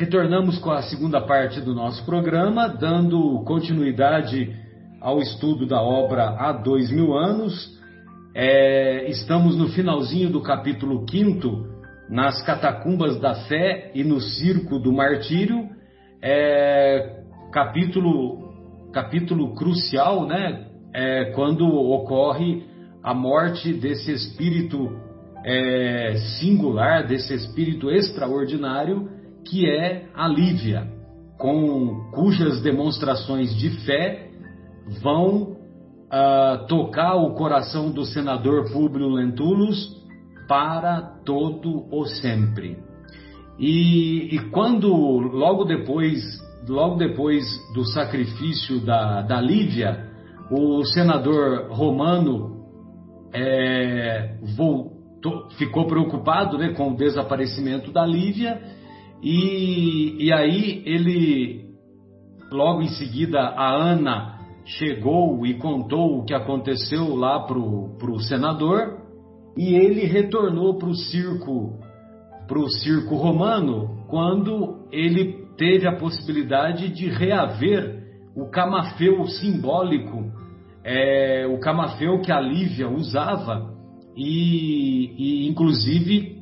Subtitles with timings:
[0.00, 4.50] Retornamos com a segunda parte do nosso programa, dando continuidade
[4.98, 7.78] ao estudo da obra há dois mil anos.
[8.34, 11.66] É, estamos no finalzinho do capítulo 5,
[12.08, 15.68] nas catacumbas da fé e no circo do martírio.
[16.22, 17.20] É,
[17.52, 20.64] capítulo, capítulo crucial, né?
[20.94, 22.64] É, quando ocorre
[23.02, 24.98] a morte desse espírito
[25.44, 29.09] é, singular, desse espírito extraordinário
[29.44, 30.86] que é a Lívia,
[31.38, 34.30] com cujas demonstrações de fé
[35.02, 35.56] vão
[36.10, 39.98] uh, tocar o coração do senador Públio Lentulus
[40.46, 42.76] para todo o sempre.
[43.58, 46.22] E, e, quando logo depois,
[46.68, 50.08] logo depois do sacrifício da, da Lívia,
[50.50, 52.66] o senador romano
[53.32, 58.60] é, voltou, ficou preocupado né, com o desaparecimento da Lívia
[59.22, 61.64] e, e aí ele,
[62.50, 68.98] logo em seguida, a Ana chegou e contou o que aconteceu lá para o senador
[69.56, 71.78] e ele retornou para o circo
[72.46, 78.00] para o circo romano quando ele teve a possibilidade de reaver
[78.34, 80.32] o camafeu simbólico,
[80.82, 83.72] é, o camafeu que a Lívia usava
[84.16, 86.38] e, e inclusive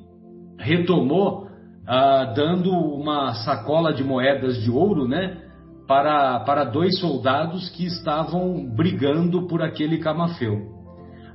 [0.58, 1.47] retomou
[1.90, 5.38] ah, dando uma sacola de moedas de ouro, né?
[5.86, 10.76] Para, para dois soldados que estavam brigando por aquele camafeu.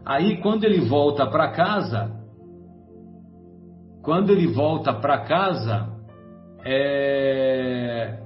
[0.05, 2.11] Aí, quando ele volta para casa,
[4.03, 5.89] quando ele volta para casa,
[6.63, 8.19] é...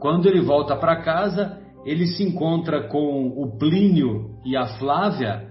[0.00, 5.48] quando ele volta para casa, ele se encontra com o Plínio e a Flávia,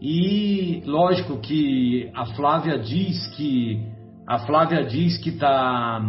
[0.00, 3.91] e lógico que a Flávia diz que
[4.26, 6.00] a Flávia diz que tá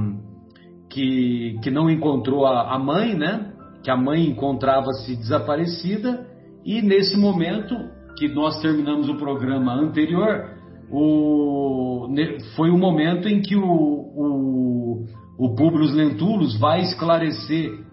[0.89, 3.53] que, que não encontrou a, a mãe, né?
[3.83, 6.27] Que a mãe encontrava-se desaparecida
[6.65, 7.75] e nesse momento
[8.17, 10.51] que nós terminamos o programa anterior,
[10.89, 12.07] o,
[12.55, 15.05] foi o momento em que o, o,
[15.37, 17.83] o Publius Lentulus vai esclarecer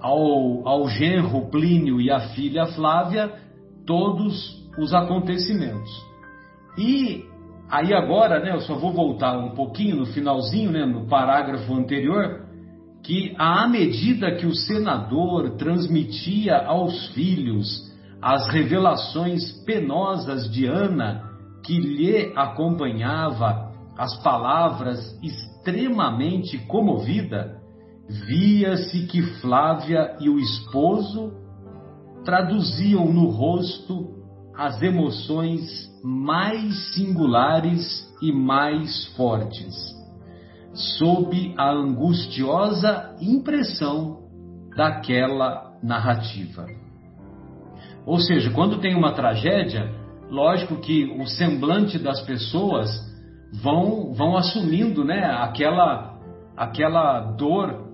[0.00, 3.32] ao, ao genro Plínio e à filha Flávia
[3.86, 5.90] todos os acontecimentos.
[6.76, 7.24] E
[7.70, 12.44] Aí agora, né, eu só vou voltar um pouquinho no finalzinho, né, no parágrafo anterior,
[13.02, 21.30] que à medida que o senador transmitia aos filhos as revelações penosas de Ana,
[21.62, 27.60] que lhe acompanhava as palavras extremamente comovida,
[28.08, 31.32] via-se que Flávia e o esposo
[32.24, 34.13] traduziam no rosto
[34.56, 39.74] as emoções mais singulares e mais fortes,
[40.72, 44.24] sob a angustiosa impressão
[44.76, 46.66] daquela narrativa.
[48.06, 49.90] Ou seja, quando tem uma tragédia,
[50.30, 52.90] lógico que o semblante das pessoas
[53.62, 56.18] vão, vão assumindo né, aquela,
[56.56, 57.84] aquela dor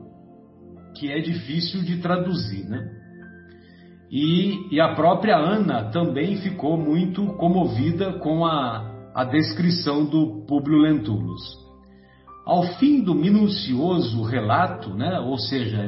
[0.97, 2.69] que é difícil de traduzir.
[2.69, 3.00] Né?
[4.11, 10.79] E, e a própria Ana também ficou muito comovida com a, a descrição do Públio
[10.79, 11.41] Lentulus.
[12.45, 15.79] Ao fim do minucioso relato, né, ou seja,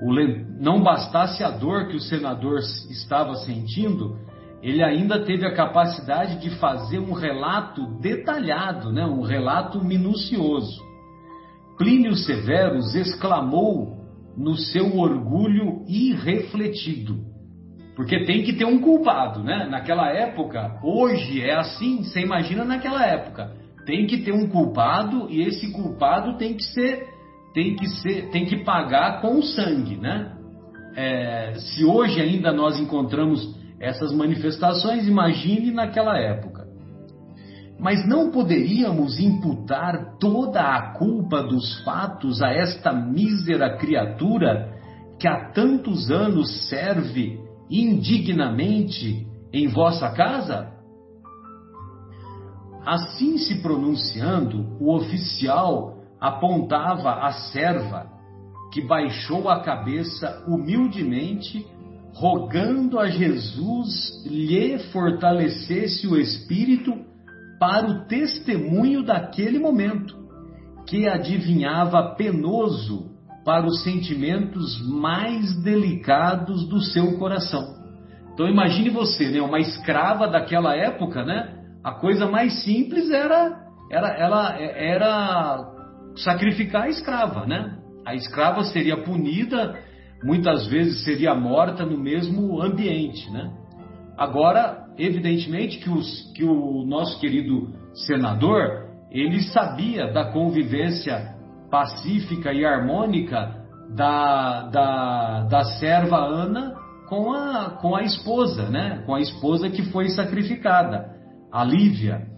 [0.00, 0.14] o, o,
[0.60, 4.16] não bastasse a dor que o senador estava sentindo,
[4.62, 10.80] ele ainda teve a capacidade de fazer um relato detalhado, né, um relato minucioso.
[11.76, 13.99] Plínio Severus exclamou
[14.36, 17.30] no seu orgulho irrefletido.
[17.94, 19.66] Porque tem que ter um culpado, né?
[19.68, 23.52] Naquela época, hoje é assim, você imagina naquela época.
[23.84, 27.08] Tem que ter um culpado e esse culpado tem que ser,
[27.52, 30.32] tem que ser, tem que pagar com sangue, né?
[30.96, 36.49] É, se hoje ainda nós encontramos essas manifestações, imagine naquela época.
[37.80, 44.78] Mas não poderíamos imputar toda a culpa dos fatos a esta mísera criatura
[45.18, 47.40] que há tantos anos serve
[47.70, 50.70] indignamente em vossa casa?
[52.84, 58.10] Assim se pronunciando, o oficial apontava a serva,
[58.72, 61.66] que baixou a cabeça humildemente,
[62.12, 67.09] rogando a Jesus lhe fortalecesse o espírito
[67.60, 70.16] para o testemunho daquele momento,
[70.88, 73.10] que adivinhava penoso
[73.44, 77.78] para os sentimentos mais delicados do seu coração.
[78.32, 81.58] Então imagine você, né, uma escrava daquela época, né?
[81.84, 83.60] A coisa mais simples era
[83.90, 85.64] era ela era
[86.16, 87.76] sacrificar a escrava, né?
[88.06, 89.78] A escrava seria punida,
[90.24, 93.50] muitas vezes seria morta no mesmo ambiente, né?
[94.16, 101.34] Agora, evidentemente que, os, que o nosso querido senador, ele sabia da convivência
[101.70, 103.60] pacífica e harmônica
[103.94, 106.74] da, da, da serva Ana
[107.08, 109.02] com a, com a esposa, né?
[109.04, 111.10] Com a esposa que foi sacrificada,
[111.52, 112.28] a Lívia.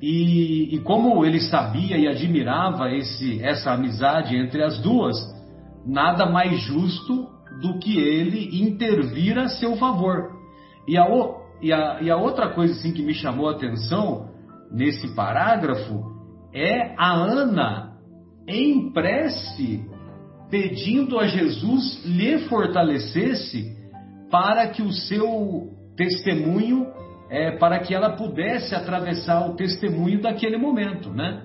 [0.00, 5.16] E, e como ele sabia e admirava esse, essa amizade entre as duas,
[5.84, 7.28] nada mais justo
[7.60, 10.30] do que ele intervir a seu favor.
[10.88, 11.04] E a,
[11.62, 14.30] e a, e a outra coisa assim, que me chamou a atenção
[14.70, 16.02] nesse parágrafo
[16.52, 17.92] é a Ana
[18.46, 19.84] em prece
[20.50, 23.76] pedindo a Jesus lhe fortalecesse
[24.30, 26.86] para que o seu testemunho,
[27.30, 31.42] é, para que ela pudesse atravessar o testemunho daquele momento, né?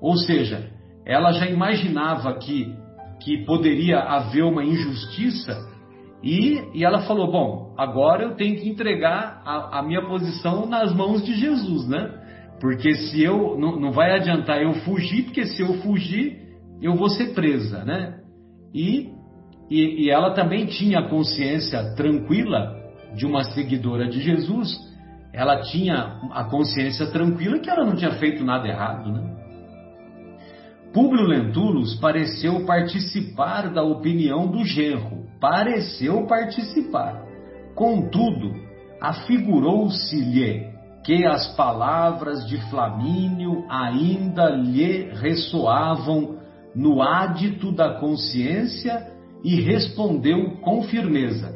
[0.00, 0.70] Ou seja,
[1.04, 2.74] ela já imaginava que,
[3.20, 5.75] que poderia haver uma injustiça
[6.26, 10.92] e, e ela falou: Bom, agora eu tenho que entregar a, a minha posição nas
[10.92, 12.10] mãos de Jesus, né?
[12.60, 13.56] Porque se eu.
[13.56, 16.36] Não, não vai adiantar eu fugir, porque se eu fugir,
[16.82, 18.18] eu vou ser presa, né?
[18.74, 19.12] E,
[19.70, 22.74] e, e ela também tinha a consciência tranquila
[23.14, 24.76] de uma seguidora de Jesus,
[25.32, 29.32] ela tinha a consciência tranquila que ela não tinha feito nada errado, né?
[30.92, 37.22] Públio Lentulus pareceu participar da opinião do genro, pareceu participar.
[37.74, 38.54] Contudo,
[39.00, 40.74] afigurou-se-lhe
[41.04, 46.38] que as palavras de Flamínio ainda lhe ressoavam
[46.74, 49.06] no ádito da consciência
[49.44, 51.54] e respondeu com firmeza.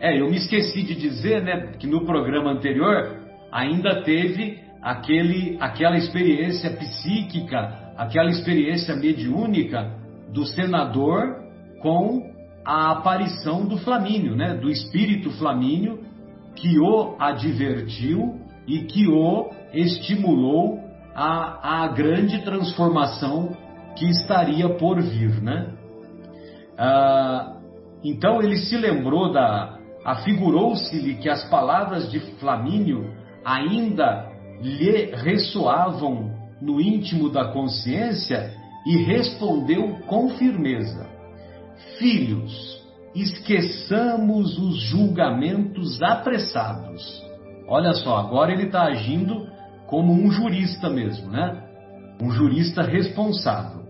[0.00, 3.18] É, eu me esqueci de dizer, né, que no programa anterior
[3.50, 9.92] ainda teve aquele, aquela experiência psíquica, aquela experiência mediúnica
[10.32, 11.42] do senador
[11.80, 12.31] com
[12.64, 16.00] a aparição do Flamínio, né, do espírito Flamínio
[16.54, 20.80] que o advertiu e que o estimulou
[21.14, 23.56] a grande transformação
[23.96, 25.72] que estaria por vir, né?
[26.78, 27.56] Ah,
[28.02, 33.12] então ele se lembrou da, afigurou-se-lhe que as palavras de Flamínio
[33.44, 34.30] ainda
[34.60, 36.30] lhe ressoavam
[36.60, 38.52] no íntimo da consciência
[38.86, 41.06] e respondeu com firmeza:
[41.98, 42.82] Filhos,
[43.14, 47.22] esqueçamos os julgamentos apressados.
[47.68, 49.46] Olha só, agora ele está agindo
[49.86, 51.62] como um jurista mesmo, né?
[52.20, 53.82] Um jurista responsável.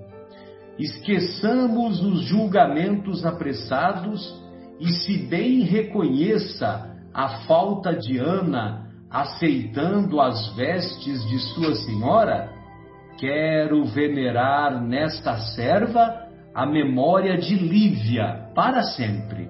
[0.78, 4.42] Esqueçamos os julgamentos apressados
[4.80, 12.50] e se bem reconheça a falta de Ana aceitando as vestes de sua senhora,
[13.18, 19.48] quero venerar nesta serva a memória de Lívia para sempre,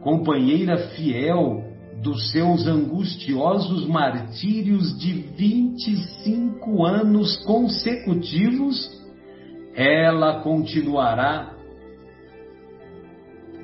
[0.00, 1.64] companheira fiel
[2.02, 9.02] dos seus angustiosos martírios de 25 anos consecutivos
[9.74, 11.54] ela continuará.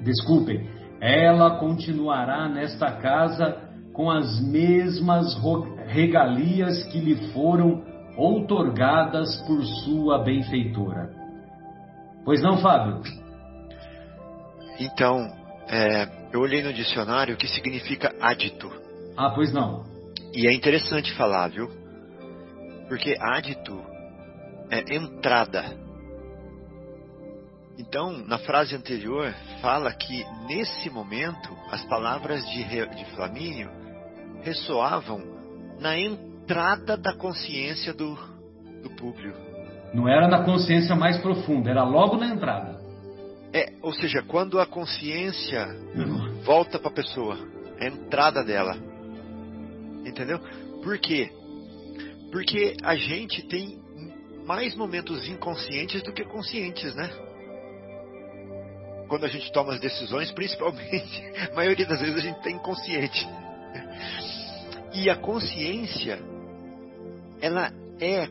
[0.03, 0.67] Desculpem,
[1.01, 5.37] ela continuará nesta casa com as mesmas
[5.87, 7.83] regalias que lhe foram
[8.17, 11.18] outorgadas por sua benfeitora.
[12.25, 13.03] Pois não, Fábio?
[14.79, 15.31] Então,
[15.69, 18.71] é, eu olhei no dicionário o que significa adito.
[19.17, 19.85] Ah, pois não.
[20.33, 21.69] E é interessante falar, viu?
[22.89, 23.83] Porque adito
[24.71, 25.65] é entrada.
[27.79, 33.71] Então, na frase anterior, fala que nesse momento as palavras de, de Flamínio
[34.43, 35.23] ressoavam
[35.79, 38.17] na entrada da consciência do,
[38.83, 39.48] do público.
[39.93, 42.79] Não era na consciência mais profunda, era logo na entrada.
[43.53, 45.67] É, ou seja, quando a consciência
[46.45, 47.39] volta para a pessoa,
[47.81, 48.77] a entrada dela.
[50.05, 50.39] Entendeu?
[50.83, 51.31] Por quê?
[52.31, 53.79] Porque a gente tem
[54.47, 57.11] mais momentos inconscientes do que conscientes, né?
[59.09, 63.29] quando a gente toma as decisões, principalmente, a maioria das vezes a gente está inconsciente.
[64.93, 66.21] E a consciência,
[67.41, 68.29] ela é.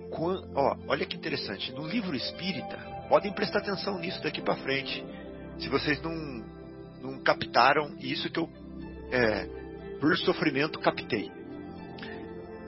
[0.56, 1.72] Ó, olha que interessante.
[1.72, 2.78] No livro espírita,
[3.10, 5.04] podem prestar atenção nisso daqui para frente.
[5.60, 6.14] Se vocês não,
[7.02, 8.50] não captaram isso que eu,
[9.12, 9.46] é,
[10.00, 11.32] por sofrimento, captei.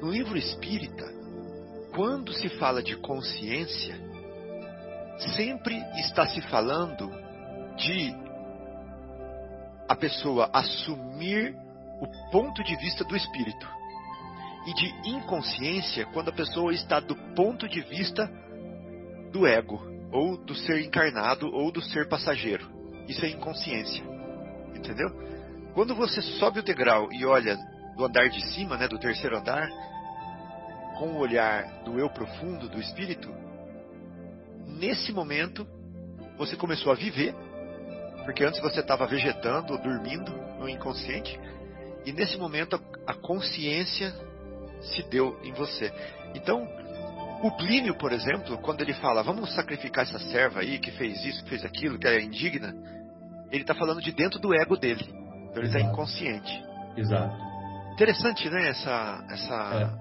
[0.01, 1.05] No livro espírita,
[1.93, 3.95] quando se fala de consciência,
[5.35, 7.11] sempre está se falando
[7.75, 8.15] de
[9.87, 11.55] a pessoa assumir
[11.99, 13.78] o ponto de vista do espírito
[14.65, 18.29] e de inconsciência quando a pessoa está do ponto de vista
[19.31, 19.87] do ego.
[20.11, 22.67] ou do ser encarnado, ou do ser passageiro.
[23.07, 24.03] Isso é inconsciência.
[24.75, 25.09] Entendeu?
[25.73, 27.57] Quando você sobe o degrau e olha
[27.95, 29.69] do andar de cima, né, do terceiro andar,
[30.97, 33.29] com o olhar do eu profundo, do espírito,
[34.65, 35.67] nesse momento
[36.37, 37.35] você começou a viver,
[38.25, 41.39] porque antes você estava vegetando, dormindo no inconsciente,
[42.05, 44.13] e nesse momento a consciência
[44.81, 45.91] se deu em você.
[46.35, 46.67] Então,
[47.41, 51.43] o Plínio, por exemplo, quando ele fala, vamos sacrificar essa serva aí que fez isso,
[51.43, 52.73] que fez aquilo, que é indigna,
[53.51, 55.05] ele está falando de dentro do ego dele.
[55.49, 56.63] Então ele está inconsciente.
[56.97, 57.35] Exato.
[57.93, 58.69] Interessante, né?
[58.69, 59.99] Essa, essa,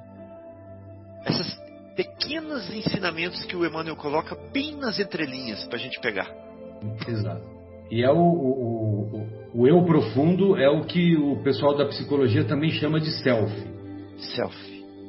[1.25, 1.31] é.
[1.31, 6.29] Essas pequenos ensinamentos que o Emmanuel coloca bem nas entrelinhas para a gente pegar.
[7.07, 7.43] Exato.
[7.91, 12.45] E é o, o, o, o, eu profundo é o que o pessoal da psicologia
[12.45, 13.53] também chama de self.
[14.19, 14.57] Self.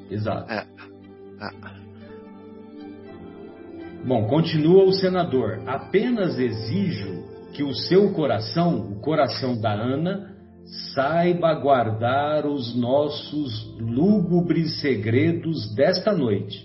[0.10, 0.52] Exato.
[0.52, 0.66] É.
[4.06, 5.62] Bom, continua o senador.
[5.68, 7.24] Apenas exijo
[7.54, 10.36] que o seu coração, o coração da Ana,
[10.94, 16.64] saiba guardar os nossos lúgubres segredos desta noite,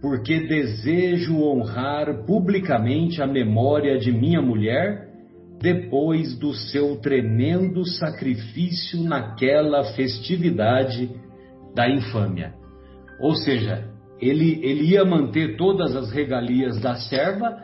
[0.00, 5.08] porque desejo honrar publicamente a memória de minha mulher
[5.60, 11.08] depois do seu tremendo sacrifício naquela festividade
[11.74, 12.54] da infâmia.
[13.20, 13.84] Ou seja,
[14.20, 17.62] ele, ele ia manter todas as regalias da serva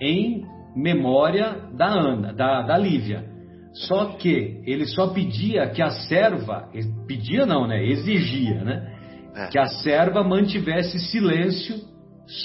[0.00, 3.24] em memória da Ana, da, da Lívia.
[3.72, 6.68] Só que ele só pedia que a serva,
[7.06, 7.84] pedia não, né?
[7.84, 8.96] Exigia, né?
[9.36, 9.46] É.
[9.46, 11.76] Que a serva mantivesse silêncio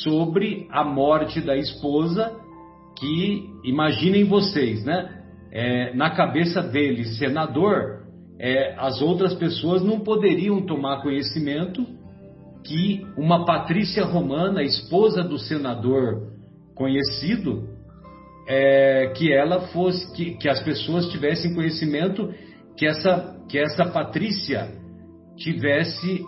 [0.03, 2.31] sobre a morte da esposa,
[2.99, 5.23] que imaginem vocês, né?
[5.51, 7.94] É, na cabeça dele, senador,
[8.39, 11.85] é, as outras pessoas não poderiam tomar conhecimento
[12.63, 16.33] que uma patrícia romana, esposa do senador
[16.73, 17.69] conhecido,
[18.47, 22.33] é, que ela fosse, que, que as pessoas tivessem conhecimento
[22.75, 24.69] que essa, que essa patrícia
[25.37, 26.23] tivesse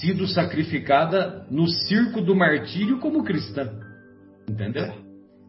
[0.00, 3.70] sido sacrificada no circo do martírio como cristã.
[4.48, 4.92] Entendeu?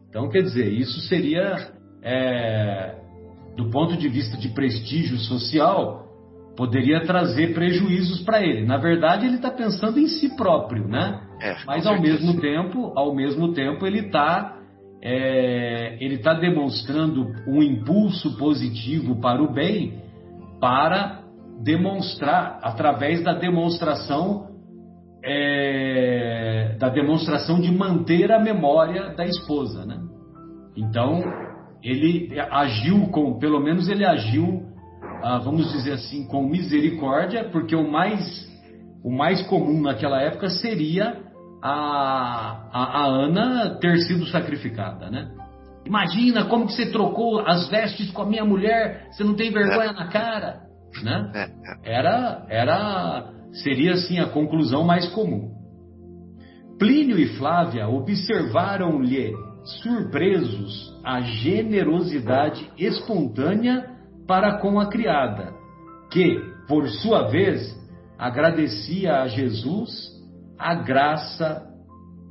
[0.08, 1.72] Então, quer dizer, isso seria,
[2.02, 2.94] é,
[3.58, 6.06] do ponto de vista de prestígio social,
[6.56, 8.64] poderia trazer prejuízos para ele.
[8.64, 11.20] Na verdade, ele está pensando em si próprio, né?
[11.42, 14.56] É, Mas ao mesmo tempo, ao mesmo tempo, ele está
[15.02, 20.02] é, ele está demonstrando um impulso positivo para o bem,
[20.60, 21.24] para
[21.60, 24.46] demonstrar através da demonstração
[25.24, 29.98] é, da demonstração de manter a memória da esposa, né?
[30.76, 31.47] Então
[31.82, 34.68] ele agiu com, pelo menos ele agiu
[35.22, 38.46] ah, vamos dizer assim, com misericórdia, porque o mais,
[39.04, 41.16] o mais comum naquela época seria
[41.62, 45.28] a, a, a Ana ter sido sacrificada, né?
[45.84, 49.92] Imagina como que você trocou as vestes com a minha mulher, você não tem vergonha
[49.92, 50.60] na cara,
[51.02, 51.50] né?
[51.82, 55.56] Era, era, seria assim a conclusão mais comum.
[56.78, 59.34] Plínio e Flávia observaram-lhe
[59.82, 63.90] surpresos a generosidade espontânea
[64.26, 65.54] para com a criada,
[66.10, 67.76] que, por sua vez,
[68.18, 69.90] agradecia a Jesus
[70.58, 71.66] a graça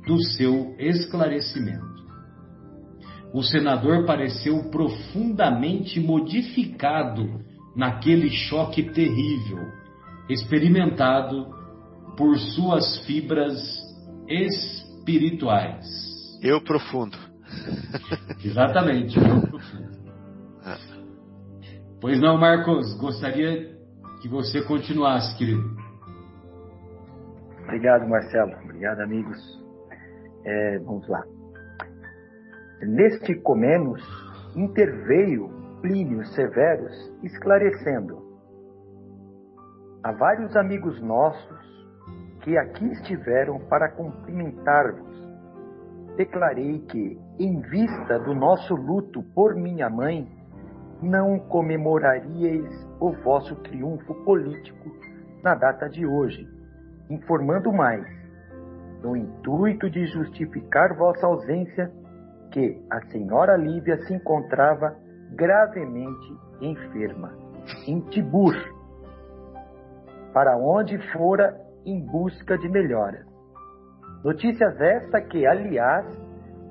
[0.06, 1.86] do seu esclarecimento.
[3.32, 7.44] O senador pareceu profundamente modificado
[7.76, 9.60] naquele choque terrível,
[10.28, 11.46] experimentado
[12.16, 13.78] por suas fibras
[14.26, 15.86] espirituais.
[16.42, 17.16] Eu profundo.
[18.44, 19.88] Exatamente, eu profundo.
[22.00, 23.76] Pois não, Marcos, gostaria
[24.22, 25.76] que você continuasse, querido.
[27.64, 28.52] Obrigado, Marcelo.
[28.64, 29.38] Obrigado, amigos.
[30.44, 31.24] É, vamos lá.
[32.82, 34.00] Neste Comenos
[34.54, 35.50] interveio
[35.82, 38.22] Plínio Severus, esclarecendo:
[40.02, 41.58] Há vários amigos nossos
[42.42, 45.27] que aqui estiveram para cumprimentar-vos.
[46.18, 50.28] Declarei que, em vista do nosso luto por minha mãe,
[51.00, 54.90] não comemoraríeis o vosso triunfo político
[55.44, 56.44] na data de hoje,
[57.08, 58.04] informando mais,
[59.00, 61.88] no intuito de justificar vossa ausência,
[62.50, 64.96] que a senhora Lívia se encontrava
[65.36, 67.32] gravemente enferma,
[67.86, 68.56] em Tibur,
[70.32, 71.56] para onde fora
[71.86, 73.27] em busca de melhoras.
[74.24, 76.06] Notícias esta que, aliás,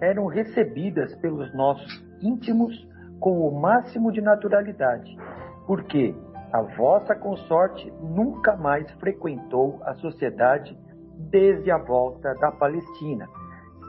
[0.01, 2.87] eram recebidas pelos nossos íntimos
[3.19, 5.17] com o máximo de naturalidade,
[5.65, 6.13] porque
[6.51, 10.77] a vossa consorte nunca mais frequentou a sociedade
[11.17, 13.27] desde a volta da Palestina,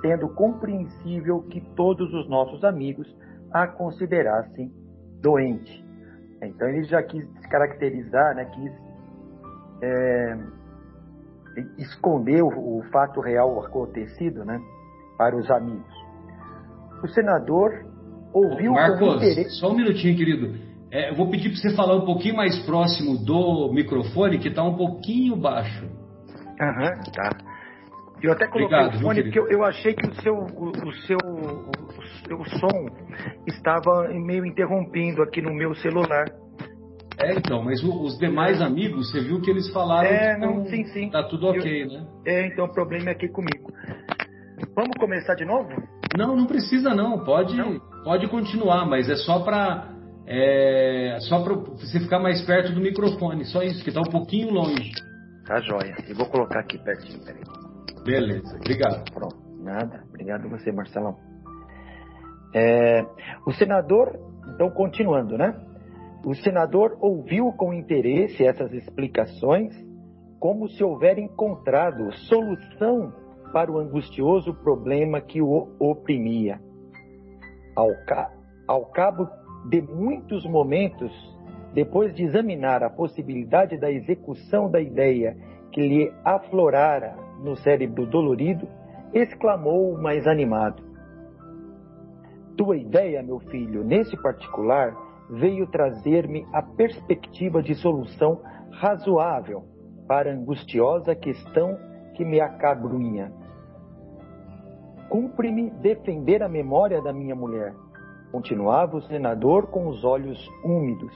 [0.01, 3.07] sendo compreensível que todos os nossos amigos
[3.53, 4.73] a considerassem
[5.21, 5.85] doente.
[6.43, 8.73] Então ele já quis caracterizar, né, quis
[9.83, 10.39] é,
[11.79, 14.61] esconder o, o, fato real acontecido, né,
[15.17, 15.95] para os amigos.
[17.03, 17.85] O senador
[18.33, 19.51] ouviu Marcos, com interesse...
[19.59, 20.69] só um minutinho, querido.
[20.91, 24.63] É, eu vou pedir para você falar um pouquinho mais próximo do microfone, que está
[24.63, 25.87] um pouquinho baixo.
[26.61, 27.31] Aham, uhum, tá.
[28.23, 30.93] Eu até coloquei Obrigado, o fone porque eu, eu, achei que o seu, o, o
[31.07, 32.89] seu, o, o som
[33.47, 36.27] estava meio interrompendo aqui no meu celular.
[37.21, 40.65] É, então, mas o, os demais amigos, você viu que eles falaram é, que não,
[40.67, 41.11] sim, sim.
[41.11, 42.07] tá tudo ok, eu, né?
[42.25, 43.73] É, então o problema é aqui comigo.
[44.75, 45.69] Vamos começar de novo?
[46.17, 47.25] Não, não precisa não.
[47.25, 47.81] Pode, não?
[48.05, 49.93] pode continuar, mas é só para
[50.27, 54.51] é, só para você ficar mais perto do microfone, só isso, que está um pouquinho
[54.51, 54.93] longe.
[55.47, 55.97] Tá joia.
[56.07, 57.43] Eu vou colocar aqui pertinho, peraí.
[58.05, 59.11] Beleza, obrigado.
[59.13, 60.05] Pronto, nada.
[60.11, 61.17] Obrigado a você, Marcelão.
[62.55, 63.05] É,
[63.47, 64.19] o senador,
[64.55, 65.55] então continuando, né?
[66.25, 69.73] O senador ouviu com interesse essas explicações,
[70.41, 73.13] como se houver encontrado solução
[73.53, 76.61] para o angustioso problema que o oprimia.
[77.75, 78.31] Ao, ca
[78.67, 79.29] ao cabo
[79.69, 81.13] de muitos momentos,
[81.73, 85.37] depois de examinar a possibilidade da execução da ideia
[85.73, 88.69] que lhe aflorara no cérebro dolorido,
[89.15, 90.83] exclamou mais animado:
[92.57, 94.95] Tua ideia, meu filho, nesse particular,
[95.31, 98.41] veio trazer-me a perspectiva de solução
[98.73, 99.65] razoável
[100.07, 101.77] para a angustiosa questão
[102.15, 103.33] que me acabrunha.
[105.09, 107.75] Cumpre-me defender a memória da minha mulher,
[108.33, 111.13] continuava o senador com os olhos úmidos.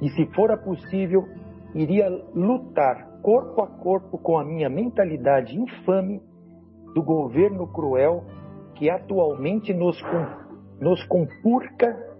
[0.00, 1.26] E se fora possível,
[1.74, 6.22] iria lutar corpo a corpo com a minha mentalidade infame
[6.94, 8.24] do governo cruel
[8.74, 10.00] que atualmente nos,
[10.80, 12.15] nos compurca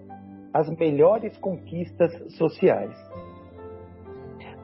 [0.56, 2.96] as melhores conquistas sociais.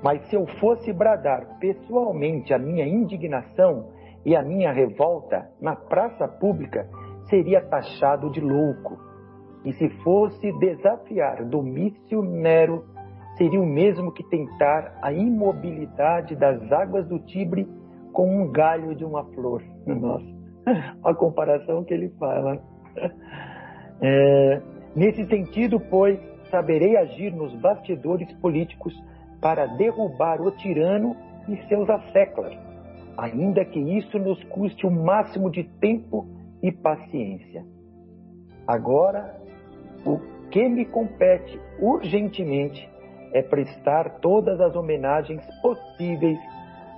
[0.02, 3.90] Mas se eu fosse bradar pessoalmente a minha indignação
[4.24, 6.88] e a minha revolta na praça pública,
[7.28, 8.98] seria taxado de louco.
[9.66, 12.85] E se fosse desafiar Domício Nero,
[13.37, 17.68] seria o mesmo que tentar a imobilidade das águas do Tibre
[18.14, 19.62] com um galho de uma flor.
[19.87, 20.26] Nossa,
[21.05, 22.59] a comparação que ele fala.
[24.05, 26.18] É, nesse sentido, pois,
[26.50, 28.94] saberei agir nos bastidores políticos
[29.40, 31.16] para derrubar o tirano
[31.48, 32.57] e seus asseclas,
[33.16, 36.26] ainda que isso nos custe o máximo de tempo
[36.62, 37.64] e paciência.
[38.66, 39.40] Agora,
[40.07, 40.18] o
[40.50, 42.88] que me compete urgentemente
[43.33, 46.38] é prestar todas as homenagens possíveis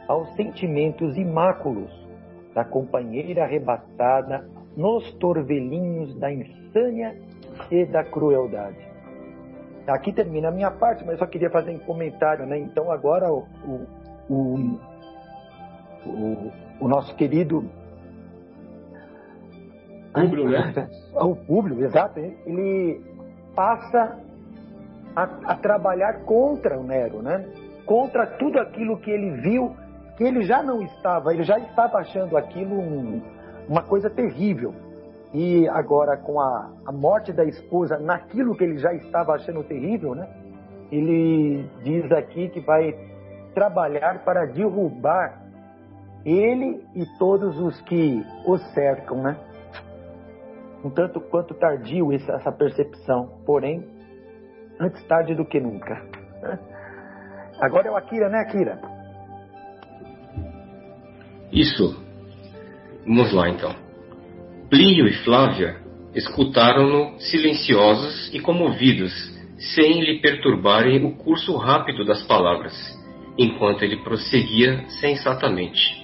[0.08, 1.90] aos sentimentos imáculos
[2.54, 7.16] da companheira arrebatada nos torvelinhos da insânia
[7.70, 8.76] e da crueldade.
[9.86, 12.58] Aqui termina a minha parte, mas só queria fazer um comentário, né?
[12.58, 13.46] Então agora o,
[14.28, 14.80] o,
[16.06, 17.68] o, o nosso querido
[20.14, 20.88] Públio, né?
[21.14, 22.18] O Públio, exato.
[22.20, 23.00] Ele
[23.54, 24.18] passa
[25.14, 27.44] a, a, trabalhar contra o Nero, né?
[27.84, 29.76] Contra tudo aquilo que ele viu,
[30.16, 33.20] que ele já não estava, ele já estava achando aquilo um,
[33.68, 34.74] uma coisa terrível.
[35.34, 40.14] E agora, com a, a morte da esposa, naquilo que ele já estava achando terrível,
[40.14, 40.28] né?
[40.90, 42.94] Ele diz aqui que vai
[43.52, 45.42] trabalhar para derrubar
[46.24, 49.36] ele e todos os que o cercam, né?
[50.84, 53.88] um tanto quanto tardio essa percepção, porém,
[54.78, 55.94] antes tarde do que nunca.
[57.58, 58.78] Agora é o Akira, né, Akira?
[61.50, 62.04] Isso.
[63.06, 63.83] Vamos lá então.
[64.74, 65.76] Plínio e Flávia
[66.16, 69.12] escutaram-no silenciosos e comovidos,
[69.56, 72.74] sem lhe perturbarem o curso rápido das palavras,
[73.38, 76.02] enquanto ele prosseguia sensatamente.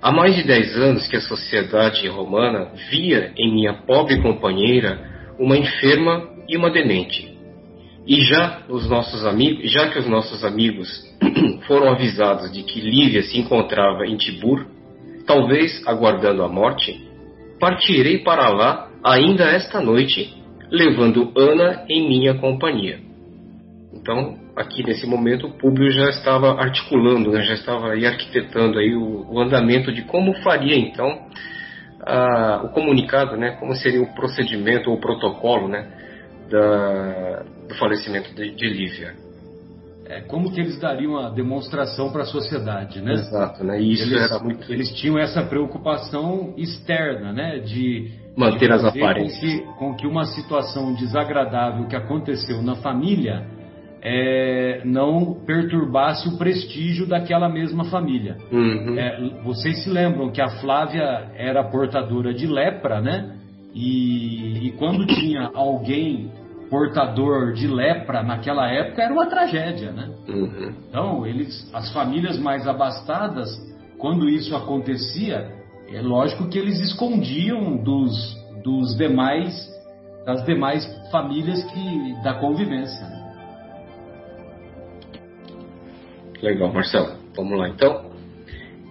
[0.00, 5.54] Há mais de dez anos que a sociedade romana via em minha pobre companheira uma
[5.54, 7.30] enferma e uma demente.
[8.06, 10.88] E já os nossos amigos, já que os nossos amigos
[11.68, 14.64] foram avisados de que Lívia se encontrava em Tibur,
[15.26, 17.09] talvez aguardando a morte,
[17.60, 20.34] partirei para lá ainda esta noite,
[20.70, 22.98] levando Ana em minha companhia.
[23.92, 28.94] Então, aqui nesse momento, o Públio já estava articulando, né, já estava aí arquitetando aí
[28.94, 31.26] o, o andamento de como faria então
[32.00, 35.86] a, o comunicado, né, como seria o procedimento ou o protocolo né,
[36.50, 39.14] da, do falecimento de, de Lívia.
[40.10, 43.12] É, como que eles dariam a demonstração para a sociedade, né?
[43.12, 43.80] Exato, né?
[43.80, 44.72] E isso eles, era muito...
[44.72, 47.60] eles tinham essa preocupação externa, né?
[47.60, 49.38] De manter de as aparências.
[49.38, 53.46] Com que, com que uma situação desagradável que aconteceu na família
[54.02, 58.36] é, não perturbasse o prestígio daquela mesma família.
[58.50, 58.98] Uhum.
[58.98, 63.36] É, vocês se lembram que a Flávia era portadora de lepra, né?
[63.72, 66.32] E, e quando tinha alguém
[66.70, 70.08] portador de lepra naquela época era uma tragédia, né?
[70.28, 70.74] Uhum.
[70.88, 73.50] Então eles, as famílias mais abastadas,
[73.98, 75.50] quando isso acontecia,
[75.92, 79.68] é lógico que eles escondiam dos, dos demais
[80.24, 83.06] das demais famílias que da convivência.
[83.06, 83.20] Né?
[86.42, 87.16] Legal, Marcelo.
[87.34, 88.10] Vamos lá então.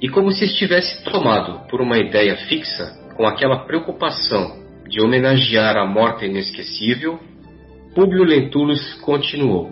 [0.02, 5.86] E como se estivesse tomado por uma ideia fixa, com aquela preocupação de homenagear a
[5.86, 7.20] morte inesquecível,
[7.94, 9.72] Públio Lentulus continuou.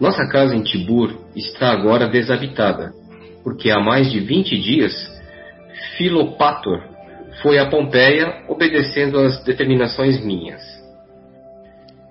[0.00, 2.92] Nossa casa em Tibur está agora desabitada,
[3.42, 4.92] porque há mais de 20 dias
[5.96, 6.82] Filopator
[7.42, 10.62] foi a Pompeia obedecendo às determinações minhas.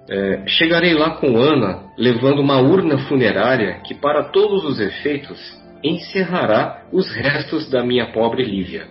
[0.09, 5.39] É, chegarei lá com Ana, levando uma urna funerária que, para todos os efeitos,
[5.83, 8.87] encerrará os restos da minha pobre Lívia.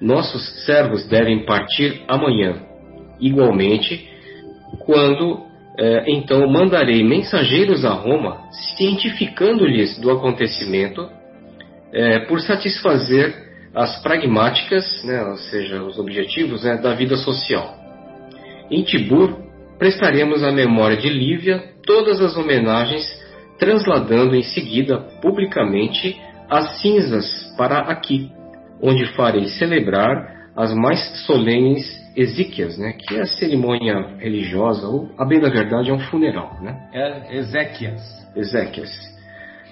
[0.00, 2.62] Nossos servos devem partir amanhã.
[3.20, 4.08] Igualmente,
[4.84, 5.44] quando
[5.78, 8.42] é, então mandarei mensageiros a Roma,
[8.76, 11.08] cientificando-lhes do acontecimento,
[11.92, 13.44] é, por satisfazer
[13.74, 17.74] as pragmáticas, né, ou seja, os objetivos né, da vida social.
[18.70, 19.36] Em Tibur,
[19.78, 23.04] prestaremos à memória de Lívia todas as homenagens,
[23.58, 28.30] transladando em seguida publicamente as cinzas para aqui,
[28.80, 35.24] onde farei celebrar as mais solenes exíquias, né, que é a cerimônia religiosa, ou, a
[35.24, 36.58] bem da verdade, é um funeral.
[36.62, 36.88] Né?
[36.92, 38.02] É Ezequias.
[38.36, 38.90] Ezequias.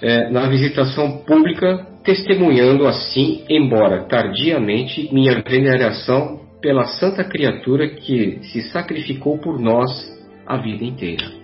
[0.01, 8.61] É, na visitação pública, testemunhando assim, embora tardiamente, minha veneração pela santa criatura que se
[8.63, 9.89] sacrificou por nós
[10.45, 11.42] a vida inteira.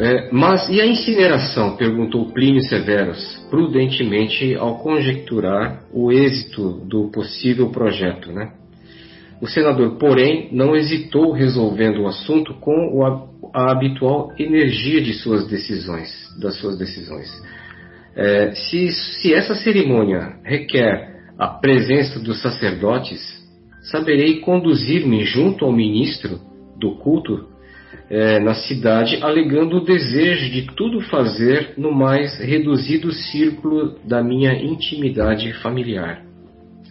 [0.00, 1.76] É, mas e a incineração?
[1.76, 8.32] perguntou Plínio Severus, prudentemente ao conjecturar o êxito do possível projeto.
[8.32, 8.50] Né?
[9.42, 13.04] O senador, porém, não hesitou resolvendo o assunto com
[13.52, 16.08] a habitual energia de suas decisões,
[16.40, 17.28] das suas decisões.
[18.16, 23.20] É, se, se essa cerimônia requer a presença dos sacerdotes,
[23.82, 26.40] saberei conduzir-me junto ao ministro
[26.78, 27.49] do culto
[28.10, 34.52] é, na cidade, alegando o desejo de tudo fazer no mais reduzido círculo da minha
[34.52, 36.22] intimidade familiar.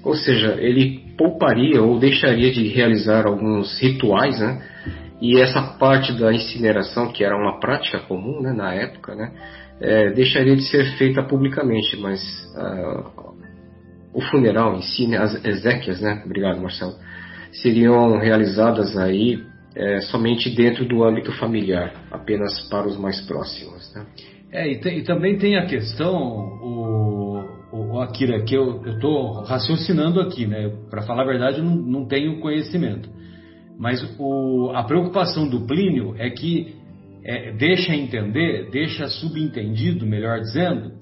[0.03, 4.61] Ou seja, ele pouparia ou deixaria de realizar alguns rituais, né?
[5.21, 9.33] E essa parte da incineração, que era uma prática comum né, na época, né,
[9.81, 12.21] é, deixaria de ser feita publicamente, mas
[12.55, 13.35] uh,
[14.13, 16.93] o funeral em si, né, as exéquias, né, obrigado Marcelo,
[17.51, 19.43] seriam realizadas aí
[19.75, 23.93] é, somente dentro do âmbito familiar, apenas para os mais próximos.
[23.93, 24.05] Né?
[24.51, 30.47] É, e, e, também tem a questão, o, o, Akira, que eu estou raciocinando aqui,
[30.47, 30.71] né?
[30.89, 33.09] Para falar a verdade, eu não, não tenho conhecimento.
[33.77, 36.75] Mas o, a preocupação do Plínio é que
[37.23, 40.93] é, deixa entender, deixa subentendido, melhor dizendo,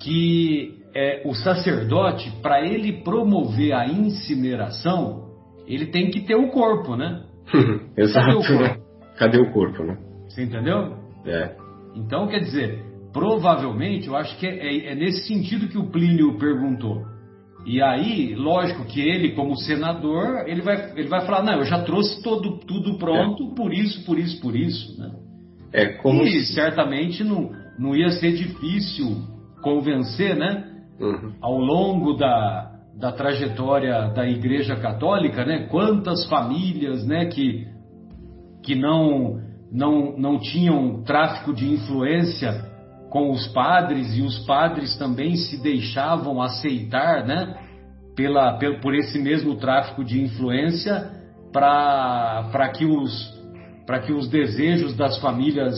[0.00, 5.28] que é, o sacerdote, para ele promover a incineração,
[5.66, 7.24] ele tem que ter o corpo, né?
[7.96, 8.26] Exato.
[8.26, 8.62] Cadê o corpo?
[8.62, 8.76] Né?
[9.18, 9.98] Cadê o corpo, né?
[10.28, 10.96] Você entendeu?
[11.26, 11.56] É.
[11.94, 12.82] Então, quer dizer,
[13.12, 17.04] provavelmente, eu acho que é, é, é nesse sentido que o Plínio perguntou.
[17.66, 21.82] E aí, lógico que ele, como senador, ele vai, ele vai falar, não, eu já
[21.82, 23.54] trouxe todo, tudo pronto, é.
[23.54, 25.10] por isso, por isso, por isso, né?
[25.72, 26.54] É como e se...
[26.54, 29.16] certamente não, não ia ser difícil
[29.62, 30.64] convencer, né?
[30.98, 31.32] Uhum.
[31.40, 35.66] Ao longo da, da trajetória da Igreja Católica, né?
[35.70, 37.26] Quantas famílias, né?
[37.26, 37.66] Que,
[38.62, 39.40] que não,
[39.72, 42.70] não, não tinham tráfico de influência
[43.10, 47.56] com os padres e os padres também se deixavam aceitar, né,
[48.14, 51.10] pela, por esse mesmo tráfico de influência
[51.52, 53.40] para que os
[53.86, 55.74] para que os desejos das famílias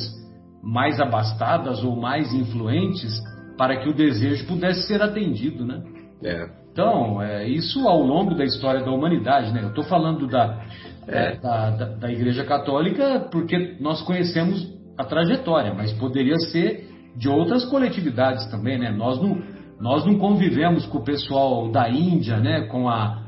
[0.62, 3.10] mais abastadas ou mais influentes
[3.56, 5.82] para que o desejo pudesse ser atendido, né?
[6.22, 6.61] É.
[6.72, 9.62] Então, é, isso ao longo da história da humanidade, né?
[9.62, 10.58] Eu estou falando da,
[11.06, 11.36] é.
[11.36, 17.66] da, da, da Igreja Católica porque nós conhecemos a trajetória, mas poderia ser de outras
[17.66, 18.90] coletividades também, né?
[18.90, 19.38] Nós não,
[19.78, 22.62] nós não convivemos com o pessoal da Índia, né?
[22.62, 23.22] Com a,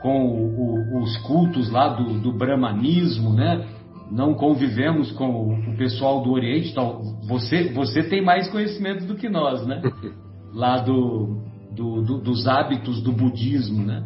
[0.00, 3.66] com o, os cultos lá do, do brahmanismo, né?
[4.12, 6.70] Não convivemos com o pessoal do Oriente.
[6.70, 9.82] Então, você, você tem mais conhecimento do que nós, né?
[10.54, 11.42] Lá do,
[11.76, 14.02] do, do, dos hábitos do budismo, né?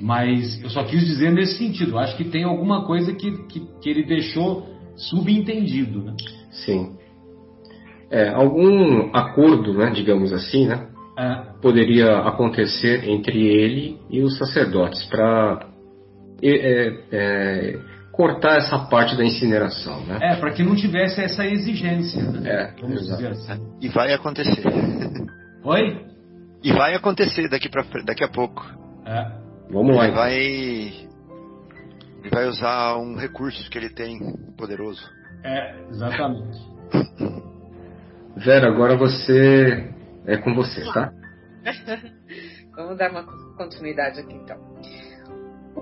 [0.00, 1.98] Mas eu só quis dizer nesse sentido.
[1.98, 6.14] Acho que tem alguma coisa que, que, que ele deixou subentendido, né?
[6.50, 6.96] Sim.
[8.10, 11.60] É, algum acordo, né, digamos assim, né, é.
[11.62, 15.68] poderia acontecer entre ele e os sacerdotes para
[16.42, 17.78] é, é,
[18.10, 20.18] cortar essa parte da incineração, né?
[20.20, 22.50] É, para que não tivesse essa exigência, né?
[22.50, 23.62] É, Vamos dizer assim.
[23.80, 24.62] E vai acontecer.
[25.64, 26.09] Oi?
[26.62, 28.62] E vai acontecer daqui, pra, daqui a pouco.
[29.06, 29.30] É.
[29.70, 30.04] Vamos lá.
[30.06, 34.18] Ele vai, ele vai usar um recurso que ele tem
[34.56, 35.08] poderoso.
[35.42, 36.58] É, exatamente.
[38.36, 39.90] Vera, agora você
[40.26, 41.12] é com você, tá?
[42.76, 43.24] Vamos dar uma
[43.56, 44.58] continuidade aqui então.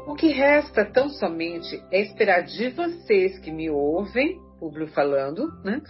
[0.06, 5.80] O que resta tão somente é esperar de vocês que me ouvem, Públio falando, né?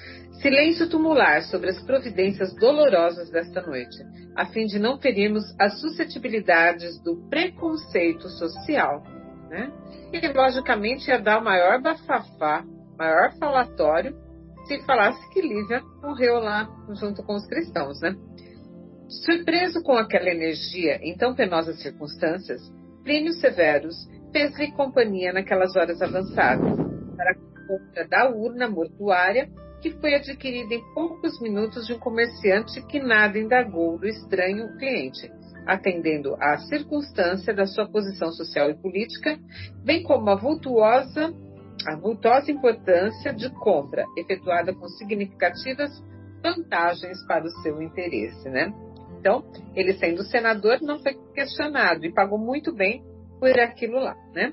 [0.43, 3.97] Silêncio tumular sobre as providências dolorosas desta noite,
[4.37, 9.03] a fim de não ferirmos as suscetibilidades do preconceito social,
[9.49, 9.73] né?
[10.13, 12.65] E logicamente ia dar o maior bafafá,
[12.99, 14.15] maior falatório
[14.67, 16.69] se falasse que Lívia morreu lá
[17.01, 18.15] junto com os cristãos, né?
[19.25, 22.61] Surpreso com aquela energia em tão penosas circunstâncias,
[23.03, 23.97] Plínio Severus
[24.31, 26.77] fez-lhe companhia naquelas horas avançadas,
[27.17, 27.35] para
[27.69, 29.49] a compra da urna mortuária,
[29.81, 35.31] que foi adquirida em poucos minutos de um comerciante que nada indagou do estranho cliente,
[35.67, 39.39] atendendo à circunstância da sua posição social e política,
[39.85, 41.33] bem como a vultuosa
[41.87, 45.91] a vultosa importância de compra efetuada com significativas
[46.43, 48.73] vantagens para o seu interesse, né?
[49.19, 53.05] Então, ele sendo senador não foi questionado e pagou muito bem
[53.39, 54.53] por aquilo lá, né?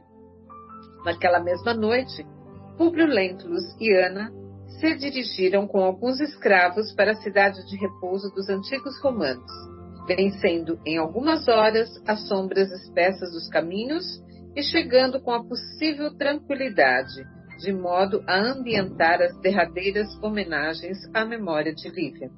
[1.03, 2.25] Naquela mesma noite,
[2.77, 4.31] Públio Lentulus e Ana
[4.79, 9.51] se dirigiram com alguns escravos para a cidade de repouso dos antigos romanos,
[10.07, 14.03] vencendo em algumas horas as sombras espessas dos caminhos
[14.55, 17.25] e chegando com a possível tranquilidade,
[17.59, 22.29] de modo a ambientar as derradeiras homenagens à memória de Lívia.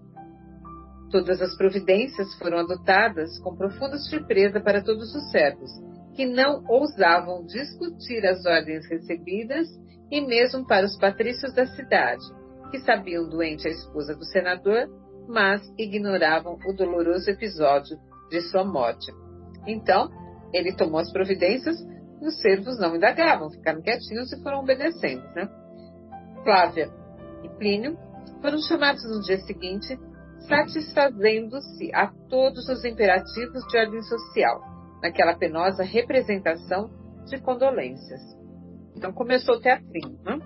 [1.12, 5.72] Todas as providências foram adotadas com profunda surpresa para todos os servos,
[6.16, 9.68] que não ousavam discutir as ordens recebidas,
[10.12, 12.24] e mesmo para os patrícios da cidade,
[12.72, 14.90] que sabiam doente a esposa do senador,
[15.28, 17.98] mas ignoravam o doloroso episódio
[18.30, 19.12] de sua morte.
[19.66, 20.10] Então,
[20.54, 21.78] ele tomou as providências
[22.22, 25.24] os servos não indagavam, ficaram quietinhos e foram obedecendo.
[25.36, 25.48] Né?
[26.44, 26.90] Flávia
[27.44, 27.98] e Plínio
[28.42, 29.98] foram chamados no dia seguinte,
[30.48, 34.62] satisfazendo-se a todos os imperativos de ordem social,
[35.02, 36.90] naquela penosa representação
[37.26, 38.22] de condolências.
[38.98, 40.18] Então começou o teatrinho.
[40.26, 40.40] Né?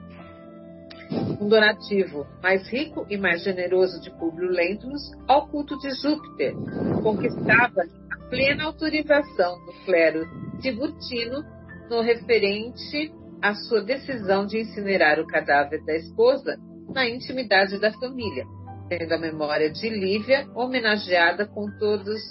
[1.39, 6.53] Um donativo mais rico e mais generoso de Públio Lentulus ao culto de Júpiter
[7.01, 10.25] conquistava a plena autorização do clero
[10.61, 11.43] tibutino
[11.89, 13.11] no referente
[13.41, 16.57] à sua decisão de incinerar o cadáver da esposa
[16.93, 18.45] na intimidade da família,
[18.87, 22.21] tendo a memória de Lívia homenageada com todos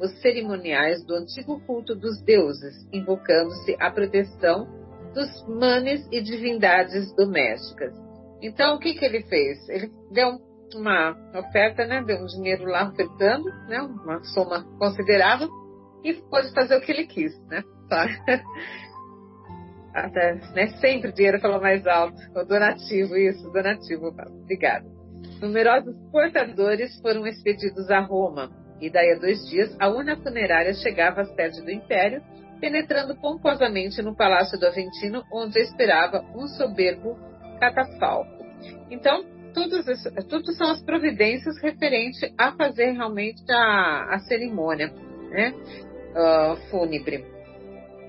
[0.00, 4.79] os cerimoniais do antigo culto dos deuses, invocando-se a proteção
[5.14, 7.94] dos manes e divindades domésticas.
[8.42, 9.68] Então, o que, que ele fez?
[9.68, 10.38] Ele deu
[10.74, 12.02] uma oferta, né?
[12.02, 13.80] deu um dinheiro lá ofertando, né?
[13.82, 15.48] uma soma considerável,
[16.04, 17.32] e pôde fazer o que ele quis.
[17.48, 17.62] Né?
[19.92, 20.68] Até, né?
[20.80, 22.16] Sempre o dinheiro falou mais alto.
[22.34, 24.14] O donativo, isso, donativo.
[24.42, 24.86] Obrigada.
[25.40, 31.22] Numerosos portadores foram expedidos a Roma, e daí a dois dias a urna funerária chegava
[31.22, 32.22] à sede do Império,
[32.60, 37.18] penetrando pomposamente no Palácio do Aventino, onde esperava um soberbo
[37.58, 38.44] catafalco.
[38.90, 39.82] Então, tudo,
[40.28, 44.92] tudo são as providências referentes a fazer realmente a, a cerimônia
[45.30, 45.52] né,
[46.14, 47.24] uh, fúnebre.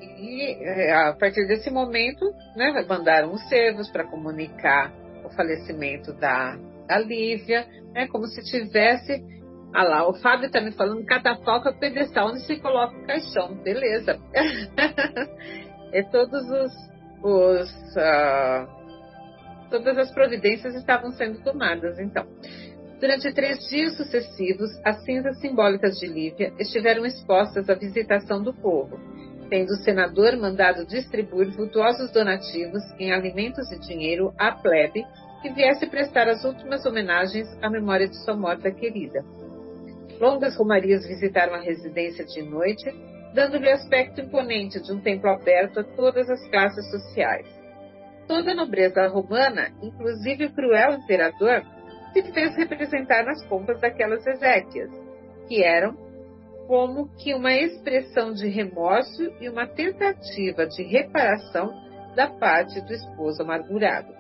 [0.02, 4.94] E é, a partir desse momento, né, mandaram os servos para comunicar
[5.26, 9.41] o falecimento da, da Lívia, né, como se tivesse.
[9.74, 13.56] Ah lá, o Fábio está me falando catafalco é pedestal onde se coloca o caixão.
[13.64, 14.20] Beleza.
[15.94, 16.72] e todos os.
[17.24, 18.68] os uh,
[19.70, 22.26] todas as providências estavam sendo tomadas, então.
[23.00, 29.00] Durante três dias sucessivos, as cinzas simbólicas de Lívia estiveram expostas à visitação do povo
[29.52, 35.06] tendo o senador mandado distribuir vultuosos donativos em alimentos e dinheiro à plebe
[35.42, 39.26] que viesse prestar as últimas homenagens à memória de sua morta querida.
[40.22, 42.94] Longas romarias visitaram a residência de noite
[43.34, 47.48] dando-lhe aspecto imponente de um templo aberto a todas as classes sociais.
[48.28, 51.64] Toda a nobreza romana, inclusive o cruel imperador,
[52.14, 54.92] se fez representar nas pompas daquelas Ezequias,
[55.48, 55.98] que eram
[56.68, 61.74] como que uma expressão de remorso e uma tentativa de reparação
[62.16, 64.14] da parte do esposo amargurado.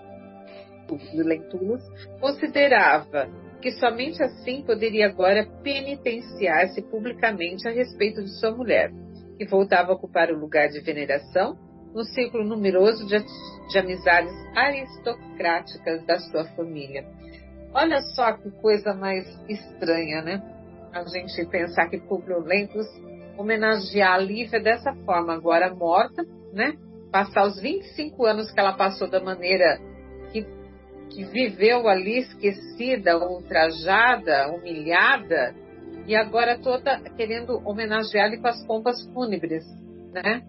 [0.89, 1.83] O Lentulus
[2.19, 3.29] considerava
[3.61, 8.91] que somente assim poderia agora penitenciar-se publicamente a respeito de sua mulher,
[9.37, 11.55] que voltava a ocupar o lugar de veneração
[11.93, 13.17] no círculo numeroso de,
[13.69, 17.05] de amizades aristocráticas da sua família.
[17.73, 20.41] Olha só que coisa mais estranha, né?
[20.93, 22.87] A gente pensar que Publio Lentulus
[23.37, 26.75] homenagear a Lívia dessa forma, agora morta, né?
[27.11, 29.79] Passar os 25 anos que ela passou da maneira
[31.11, 35.53] que viveu ali, esquecida, ultrajada, humilhada,
[36.07, 39.63] e agora toda querendo homenagear-lhe com as pompas fúnebres,
[40.13, 40.41] né?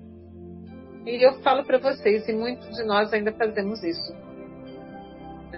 [1.05, 4.12] E eu falo para vocês, e muitos de nós ainda fazemos isso.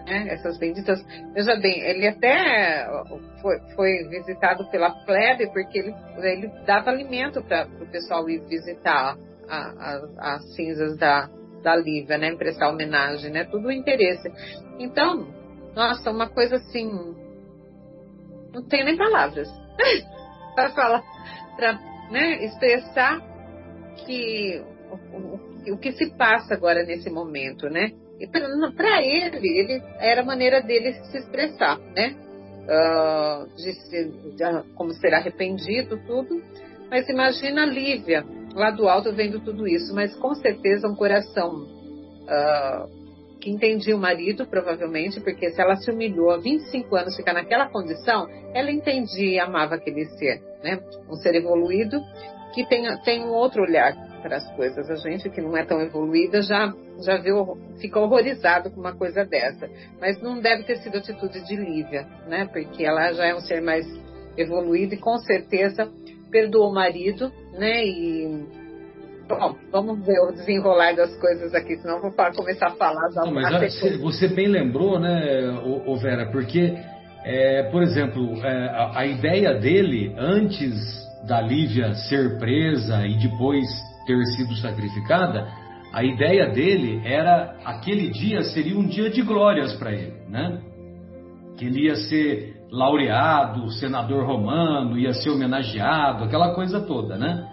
[0.06, 0.28] Né?
[0.30, 1.04] Essas benditas.
[1.34, 2.86] Veja bem, ele até
[3.40, 9.16] foi, foi visitado pela plebe porque ele, ele dava alimento para o pessoal ir visitar
[10.18, 11.28] as cinzas da,
[11.64, 12.36] da Lívia, né?
[12.36, 13.44] Prestar homenagem, né?
[13.44, 14.30] Tudo interesse.
[14.78, 15.26] Então,
[15.74, 16.88] nossa, uma coisa assim.
[18.52, 19.48] Não tenho nem palavras
[20.54, 21.02] para falar,
[21.56, 21.72] para
[22.12, 23.20] né, expressar
[23.96, 24.62] que
[25.12, 27.90] o, o, que se passa agora nesse momento, né?
[28.20, 32.14] E para ele, ele era a maneira dele se expressar, né?
[32.64, 34.04] Uh, de, se,
[34.36, 36.40] de, como ser arrependido, tudo.
[36.88, 41.64] Mas imagina a Lívia lá do alto vendo tudo isso, mas com certeza um coração
[42.22, 43.04] uh,
[43.40, 47.68] que entendia o marido, provavelmente, porque se ela se humilhou há 25 anos ficar naquela
[47.68, 50.80] condição, ela entendia e amava aquele ser, né?
[51.10, 52.00] Um ser evoluído
[52.54, 54.88] que tem, tem um outro olhar para as coisas.
[54.88, 59.24] A gente que não é tão evoluída já já viu, fica horrorizado com uma coisa
[59.24, 59.68] dessa.
[60.00, 62.48] Mas não deve ter sido atitude de Lívia, né?
[62.50, 63.84] Porque ela já é um ser mais
[64.36, 65.90] evoluído e com certeza
[66.34, 67.86] perdoou o marido, né?
[67.86, 68.44] E
[69.28, 73.32] bom, vamos ver o desenrolar das coisas aqui, senão vou começar a falar da não,
[73.32, 75.48] mas você, você bem lembrou, né,
[75.86, 76.76] o, Vera, porque
[77.24, 80.74] é, por exemplo, é, a, a ideia dele antes
[81.24, 83.64] da Lívia ser presa e depois
[84.04, 85.46] ter sido sacrificada,
[85.92, 90.60] a ideia dele era aquele dia seria um dia de glórias para ele, né?
[91.56, 97.48] Que ele ia ser laureado, senador romano, ia ser homenageado, aquela coisa toda, né?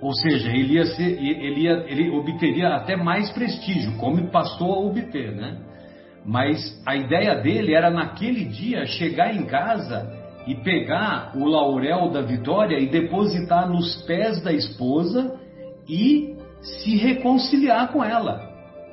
[0.00, 4.78] Ou seja, ele ia ser, ele ia, ele obteria até mais prestígio, como passou a
[4.78, 5.58] obter, né?
[6.24, 10.10] Mas a ideia dele era naquele dia chegar em casa
[10.46, 15.38] e pegar o laurel da vitória e depositar nos pés da esposa
[15.86, 18.40] e se reconciliar com ela,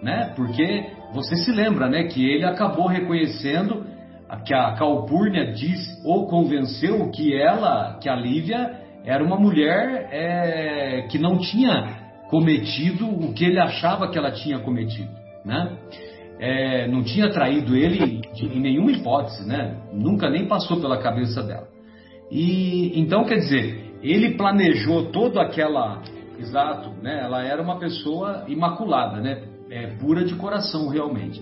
[0.04, 0.34] né?
[0.36, 3.86] Porque você se lembra, né, que ele acabou reconhecendo
[4.46, 11.08] que a Calpurnia diz ou convenceu que ela, que a Lívia era uma mulher é,
[11.10, 15.12] que não tinha cometido o que ele achava que ela tinha cometido,
[15.46, 15.78] né?
[16.40, 19.76] é, não tinha traído ele em nenhuma hipótese, né?
[19.92, 21.68] Nunca nem passou pela cabeça dela.
[22.32, 26.02] E então quer dizer, ele planejou toda aquela,
[26.38, 27.22] exato, né?
[27.24, 29.44] Ela era uma pessoa imaculada, né?
[29.70, 31.42] É, pura de coração realmente.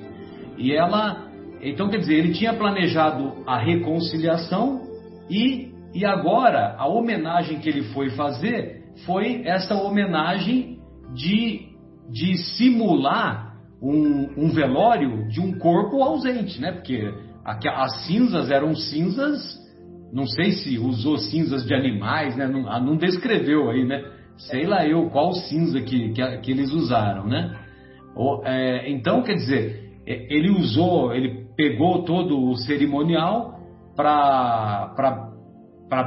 [0.57, 1.27] E ela,
[1.69, 4.81] então quer dizer, ele tinha planejado a reconciliação
[5.29, 10.79] e e agora a homenagem que ele foi fazer foi essa homenagem
[11.13, 11.73] de
[12.09, 16.71] de simular um, um velório de um corpo ausente, né?
[16.71, 17.11] Porque
[17.43, 19.57] as cinzas eram cinzas,
[20.11, 22.47] não sei se usou cinzas de animais, né?
[22.47, 24.03] Não, ah, não descreveu aí, né?
[24.37, 27.55] Sei lá eu qual cinza que, que, que eles usaram, né?
[28.15, 33.59] Ou, é, então, quer dizer, ele usou, ele pegou todo o cerimonial
[33.95, 35.23] para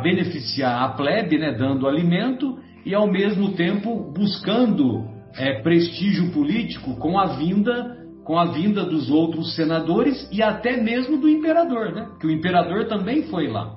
[0.03, 1.53] beneficiar a plebe, né?
[1.53, 8.44] Dando alimento e ao mesmo tempo buscando é, prestígio político com a vinda com a
[8.44, 12.11] vinda dos outros senadores e até mesmo do imperador, né?
[12.21, 13.75] Que o imperador também foi lá.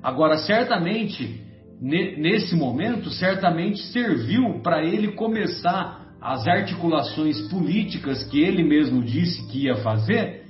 [0.00, 1.42] Agora, certamente,
[1.80, 9.64] nesse momento, certamente serviu para ele começar as articulações políticas que ele mesmo disse que
[9.64, 10.45] ia fazer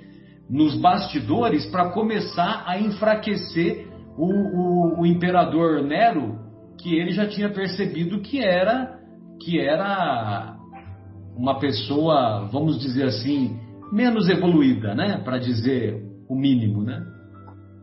[0.49, 6.39] nos bastidores para começar a enfraquecer o, o, o imperador Nero,
[6.79, 8.97] que ele já tinha percebido que era
[9.43, 10.57] que era
[11.37, 13.59] uma pessoa, vamos dizer assim,
[13.93, 15.21] menos evoluída, né?
[15.23, 17.05] Para dizer o mínimo, né?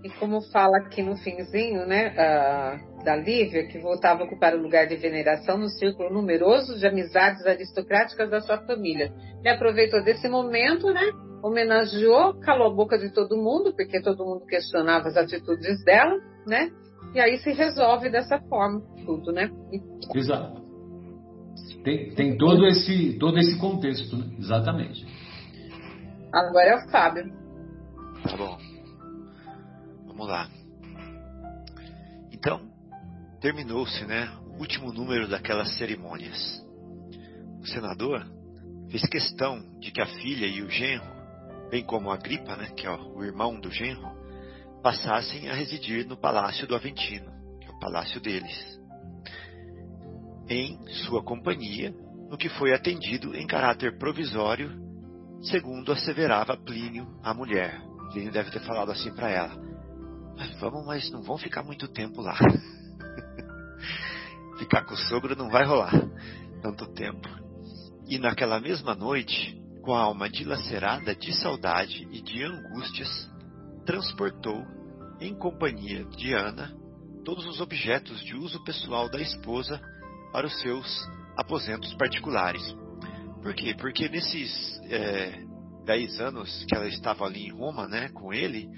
[0.03, 4.61] E como fala aqui no finzinho, né, uh, da Lívia, que voltava a ocupar o
[4.61, 9.14] lugar de veneração no círculo numeroso de amizades aristocráticas da sua família.
[9.39, 11.09] Ele aproveitou desse momento, né,
[11.44, 16.18] homenageou, calou a boca de todo mundo, porque todo mundo questionava as atitudes dela,
[16.48, 16.72] né,
[17.14, 19.52] e aí se resolve dessa forma tudo, né.
[19.72, 20.18] E...
[20.18, 20.64] Exato.
[21.84, 24.34] Tem, tem todo, esse, todo esse contexto, né?
[24.39, 25.06] exatamente.
[26.32, 27.26] Agora é o Fábio.
[28.24, 28.58] Tá bom.
[30.08, 30.48] Vamos lá.
[32.32, 32.62] Então,
[33.41, 36.66] terminou-se, né, o último número daquelas cerimônias.
[37.62, 38.26] O senador
[38.89, 41.12] fez questão de que a filha e o genro,
[41.74, 44.07] bem como a Gripa, né, que é o irmão do genro,
[44.84, 48.80] passassem a residir no palácio do Aventino, que é o palácio deles,
[50.47, 51.91] em sua companhia,
[52.30, 54.69] no que foi atendido em caráter provisório,
[55.41, 57.82] segundo asseverava Plínio, a mulher.
[58.11, 59.55] Plínio deve ter falado assim para ela:
[60.59, 62.38] Vamos, mas não vão ficar muito tempo lá.
[64.59, 65.91] ficar com o sogro não vai rolar
[66.61, 67.28] tanto tempo.
[68.07, 73.29] E naquela mesma noite, com a alma dilacerada de saudade e de angústias,
[73.86, 74.65] transportou,
[75.19, 76.73] em companhia de Ana,
[77.23, 79.79] todos os objetos de uso pessoal da esposa
[80.31, 80.88] para os seus
[81.38, 82.63] aposentos particulares.
[83.41, 83.75] Por quê?
[83.77, 85.43] Porque nesses é,
[85.86, 88.69] dez anos que ela estava ali em Roma, né, com ele,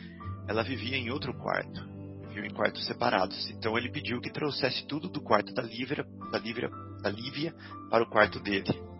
[0.47, 1.87] ela vivia em outro quarto,
[2.29, 3.47] vivia em quartos separados.
[3.51, 6.69] Então ele pediu que trouxesse tudo do quarto da Lívia, da Lívia,
[7.01, 7.53] da Lívia
[7.91, 8.94] para o quarto dele.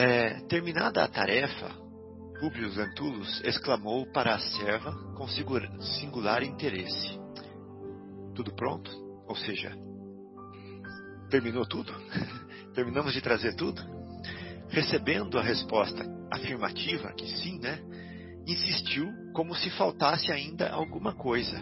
[0.00, 1.70] É, terminada a tarefa,
[2.38, 7.18] Publius Lentulus exclamou para a serva com singular interesse:
[8.32, 8.88] Tudo pronto?
[9.26, 9.76] Ou seja,
[11.28, 11.92] terminou tudo?
[12.76, 13.82] Terminamos de trazer tudo?
[14.68, 17.80] Recebendo a resposta afirmativa, que sim, né?
[18.46, 21.60] insistiu como se faltasse ainda alguma coisa,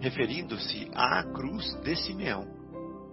[0.00, 2.46] referindo-se à cruz de Simeão,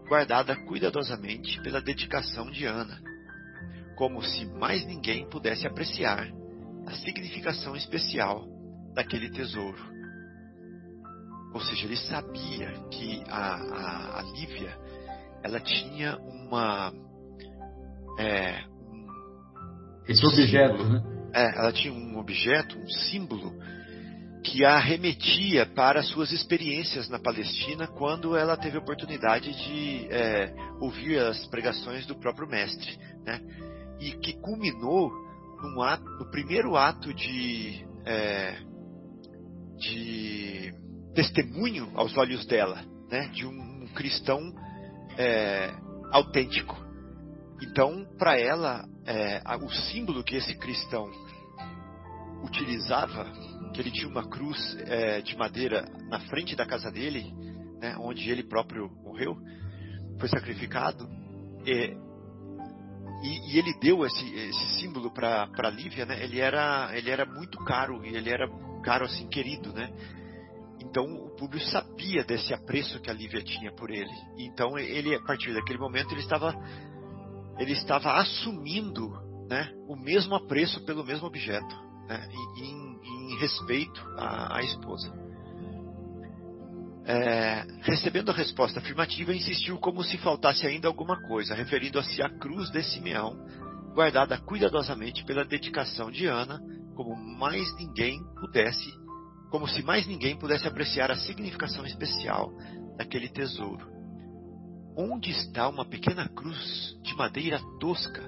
[0.07, 3.10] guardada cuidadosamente pela dedicação de Ana,
[4.01, 6.27] como se mais ninguém pudesse apreciar
[6.87, 8.47] a significação especial
[8.95, 9.77] daquele tesouro.
[11.53, 14.75] Ou seja, ele sabia que a, a, a Lívia
[15.43, 16.91] ela tinha uma
[18.17, 19.05] é, um
[20.07, 21.03] esse objeto, né?
[21.31, 23.53] É, ela tinha um objeto, um símbolo,
[24.43, 30.51] que a remetia para suas experiências na Palestina quando ela teve a oportunidade de é,
[30.79, 33.39] ouvir as pregações do próprio mestre, né?
[34.01, 35.11] E que culminou
[35.61, 38.57] no, ato, no primeiro ato de, é,
[39.77, 40.73] de
[41.13, 43.27] testemunho aos olhos dela, né?
[43.27, 44.41] De um, um cristão
[45.17, 45.71] é,
[46.11, 46.75] autêntico.
[47.61, 51.09] Então, para ela, é, o símbolo que esse cristão
[52.43, 53.25] utilizava,
[53.73, 57.31] que ele tinha uma cruz é, de madeira na frente da casa dele,
[57.79, 59.37] né, onde ele próprio morreu,
[60.19, 61.07] foi sacrificado,
[63.21, 67.57] e, e, ele deu esse, esse símbolo para Lívia, né, ele, era, ele era muito
[67.63, 68.47] caro, e ele era
[68.83, 69.91] caro assim, querido, né,
[70.79, 74.11] então o público sabia desse apreço que a Lívia tinha por ele.
[74.37, 76.53] Então ele, a partir daquele momento, ele estava
[77.59, 79.11] ele estava assumindo
[79.47, 81.75] né, o mesmo apreço pelo mesmo objeto,
[82.07, 85.11] né, em, em, respeito à, à esposa.
[87.03, 92.69] É, recebendo a resposta afirmativa, insistiu como se faltasse ainda alguma coisa, referindo-se à cruz
[92.69, 93.35] de Simeão,
[93.93, 96.59] guardada cuidadosamente pela dedicação de Ana,
[96.95, 98.91] como mais ninguém pudesse,
[99.49, 102.51] como se mais ninguém pudesse apreciar a significação especial
[102.97, 103.89] daquele tesouro.
[104.95, 108.21] Onde está uma pequena cruz de madeira tosca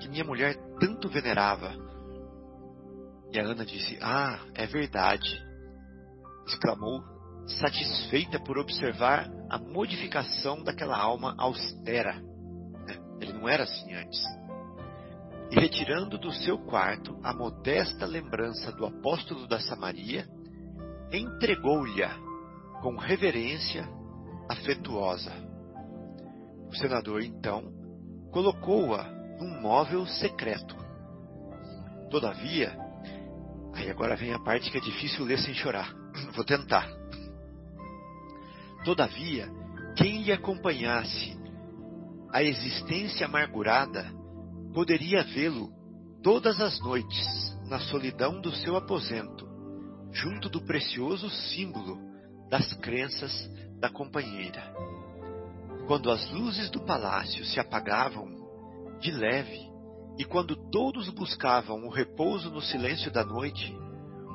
[0.00, 1.72] que minha mulher tanto venerava?
[3.32, 5.50] E a Ana disse: Ah, é verdade!
[6.46, 7.02] exclamou,
[7.58, 12.14] satisfeita por observar a modificação daquela alma austera.
[12.14, 12.96] Né?
[13.20, 14.20] Ele não era assim antes.
[15.50, 20.24] E retirando do seu quarto a modesta lembrança do apóstolo da Samaria,
[21.12, 22.02] entregou-lhe
[22.80, 23.88] com reverência
[24.48, 25.32] afetuosa.
[26.68, 27.72] O senador, então,
[28.30, 29.04] colocou-a
[29.40, 30.76] num móvel secreto.
[32.10, 32.76] Todavia,
[33.74, 35.92] aí agora vem a parte que é difícil ler sem chorar.
[36.34, 36.99] Vou tentar.
[38.84, 39.48] Todavia,
[39.96, 41.38] quem lhe acompanhasse
[42.32, 44.10] a existência amargurada
[44.72, 45.70] poderia vê-lo
[46.22, 49.48] todas as noites na solidão do seu aposento,
[50.12, 51.98] junto do precioso símbolo
[52.48, 53.32] das crenças
[53.78, 54.72] da companheira.
[55.86, 58.28] Quando as luzes do palácio se apagavam
[59.00, 59.70] de leve,
[60.18, 63.76] e quando todos buscavam o repouso no silêncio da noite,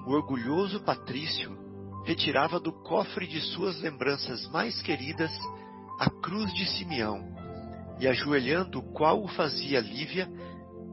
[0.06, 1.64] o orgulhoso patrício
[2.06, 5.32] retirava do cofre de suas lembranças mais queridas
[5.99, 7.36] a cruz de Simeão,
[7.99, 10.30] e ajoelhando qual o fazia Lívia,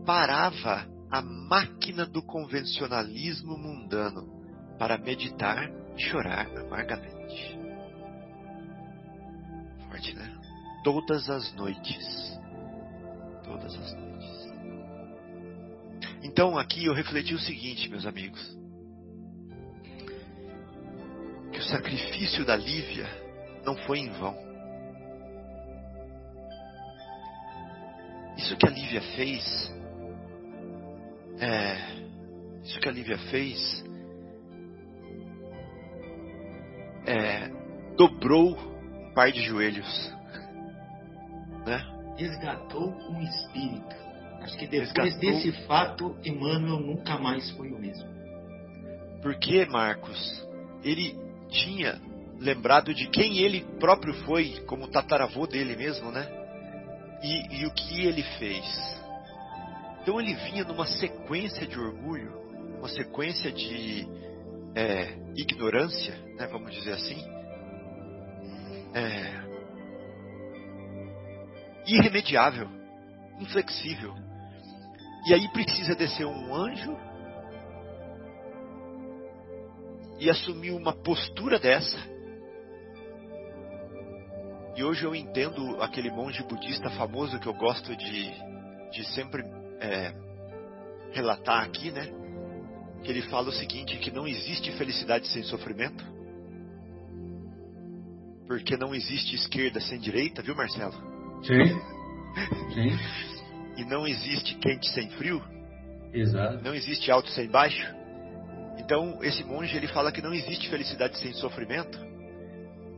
[0.06, 4.26] parava a máquina do convencionalismo mundano
[4.78, 7.58] para meditar e chorar amargamente.
[9.88, 10.34] Forte, né?
[10.82, 12.40] Todas as noites.
[13.44, 14.52] Todas as noites.
[16.22, 18.61] Então aqui eu refleti o seguinte, meus amigos.
[21.72, 23.06] Sacrifício da Lívia
[23.64, 24.36] não foi em vão.
[28.36, 29.72] Isso que a Lívia fez
[31.40, 31.76] é,
[32.62, 33.84] isso que a Lívia fez
[37.06, 37.48] é,
[37.96, 40.14] dobrou um par de joelhos.
[41.66, 41.84] Né?
[42.16, 43.96] Resgatou um espírito.
[44.42, 45.20] Acho que depois Resgatou...
[45.20, 48.08] desse fato, Emmanuel nunca mais foi o mesmo.
[49.22, 50.46] Porque, Marcos,
[50.84, 52.00] ele tinha
[52.38, 56.26] lembrado de quem ele próprio foi, como tataravô dele mesmo, né?
[57.22, 58.64] E, e o que ele fez.
[60.02, 62.32] Então ele vinha numa sequência de orgulho,
[62.78, 64.08] uma sequência de
[64.74, 67.22] é, ignorância, né, vamos dizer assim,
[68.94, 69.42] é,
[71.86, 72.68] irremediável,
[73.38, 74.14] inflexível.
[75.28, 76.96] E aí precisa descer um anjo
[80.22, 81.98] e assumir uma postura dessa.
[84.76, 88.30] E hoje eu entendo aquele monge budista famoso que eu gosto de,
[88.92, 89.42] de sempre
[89.80, 90.14] é,
[91.10, 92.06] relatar aqui, né?
[93.02, 96.04] Que ele fala o seguinte: que não existe felicidade sem sofrimento,
[98.46, 100.94] porque não existe esquerda sem direita, viu, Marcelo?
[101.42, 101.64] Sim.
[102.72, 102.96] Sim.
[103.76, 105.42] e não existe quente sem frio.
[106.12, 106.62] Exato.
[106.62, 108.01] Não existe alto sem baixo.
[108.78, 111.98] Então, esse monge ele fala que não existe felicidade sem sofrimento.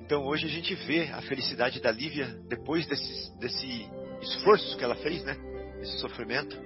[0.05, 3.89] Então, hoje a gente vê a felicidade da Lívia depois desse, desse
[4.21, 5.37] esforço que ela fez, né?
[5.81, 6.57] Esse sofrimento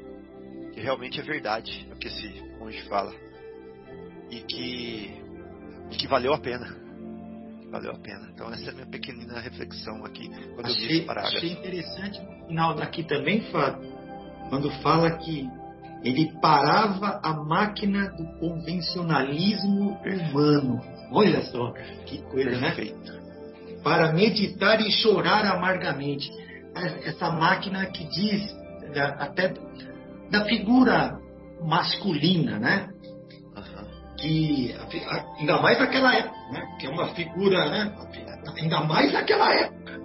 [0.73, 2.29] que realmente é verdade o que esse
[2.59, 3.13] monge fala
[4.31, 5.23] e que,
[5.91, 6.77] e que valeu a pena.
[7.71, 8.31] Valeu a pena.
[8.33, 11.37] Então essa é a minha pequenina reflexão aqui quando achei, eu vi esse parágrafo.
[11.37, 13.91] Achei interessante no final daqui também, Fábio,
[14.49, 15.49] quando fala que
[16.03, 19.99] ele parava a máquina do convencionalismo
[20.33, 20.81] humano.
[21.11, 21.73] Olha só,
[22.07, 22.71] que coisa, né?
[22.75, 23.13] Perfeito.
[23.13, 23.21] né?
[23.83, 26.31] Para meditar e chorar amargamente.
[27.05, 28.55] Essa máquina que diz,
[29.19, 29.55] até
[30.31, 31.19] da figura
[31.63, 32.89] masculina, né?
[34.19, 34.75] Que
[35.39, 36.77] ainda mais naquela época, né?
[36.79, 37.95] Que é uma figura, né?
[38.61, 40.01] Ainda mais naquela época,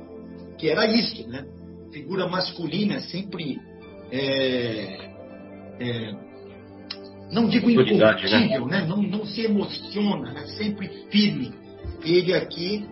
[0.57, 1.45] que era isso, né?
[1.91, 3.59] Figura masculina sempre
[4.11, 5.12] é,
[5.79, 6.13] é,
[7.31, 7.73] não digo né?
[7.73, 8.81] incorruptível, né?
[8.81, 8.87] né?
[8.87, 10.45] Não, não se emociona, né?
[10.57, 11.53] sempre firme.
[12.03, 12.85] Ele aqui,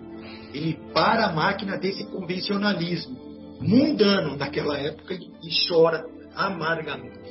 [0.53, 3.19] ele para a máquina desse convencionalismo
[3.61, 6.05] mundano daquela época e chora
[6.35, 7.21] amargamente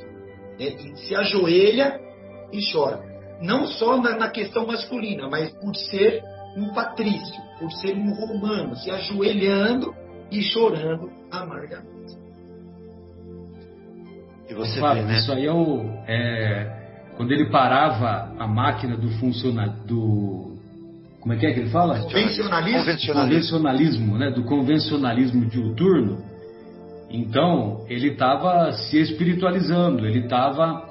[0.60, 1.98] é, se ajoelha
[2.52, 3.02] e chora.
[3.40, 6.22] Não só na, na questão masculina, mas por ser
[6.56, 9.94] um patrício, por ser um romano, se ajoelhando
[10.30, 12.19] e chorando amargamente.
[14.50, 15.18] E você Fábio, vê, né?
[15.18, 15.84] Isso aí é o.
[16.06, 16.66] É,
[17.16, 19.74] quando ele parava a máquina do funcionário.
[19.86, 20.58] Do,
[21.20, 22.00] como é que é que ele fala?
[22.00, 22.78] Convencionalismo.
[22.80, 24.30] Convencionalismo, convencionalismo né?
[24.30, 26.30] Do convencionalismo diuturno
[27.10, 30.86] então, ele estava se espiritualizando, ele estava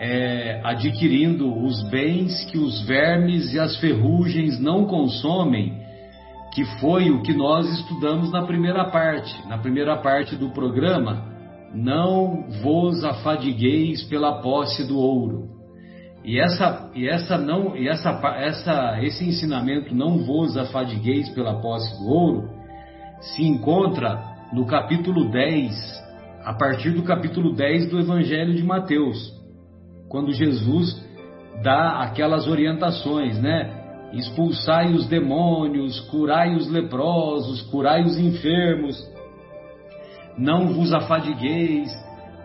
[0.00, 5.74] é, adquirindo os bens que os vermes e as ferrugens não consomem,
[6.54, 9.46] que foi o que nós estudamos na primeira parte.
[9.46, 11.22] Na primeira parte do programa,
[11.74, 15.48] não vos afadigueis pela posse do ouro.
[16.24, 21.96] E essa, e essa não, e essa, essa, esse ensinamento não vos afadigueis pela posse
[21.98, 22.58] do ouro
[23.20, 25.74] se encontra no capítulo 10,
[26.44, 29.32] a partir do capítulo 10 do Evangelho de Mateus,
[30.08, 31.04] quando Jesus
[31.62, 33.74] dá aquelas orientações, né?
[34.12, 38.96] Expulsai os demônios, curai os leprosos, curai os enfermos,
[40.38, 41.90] não vos afadigueis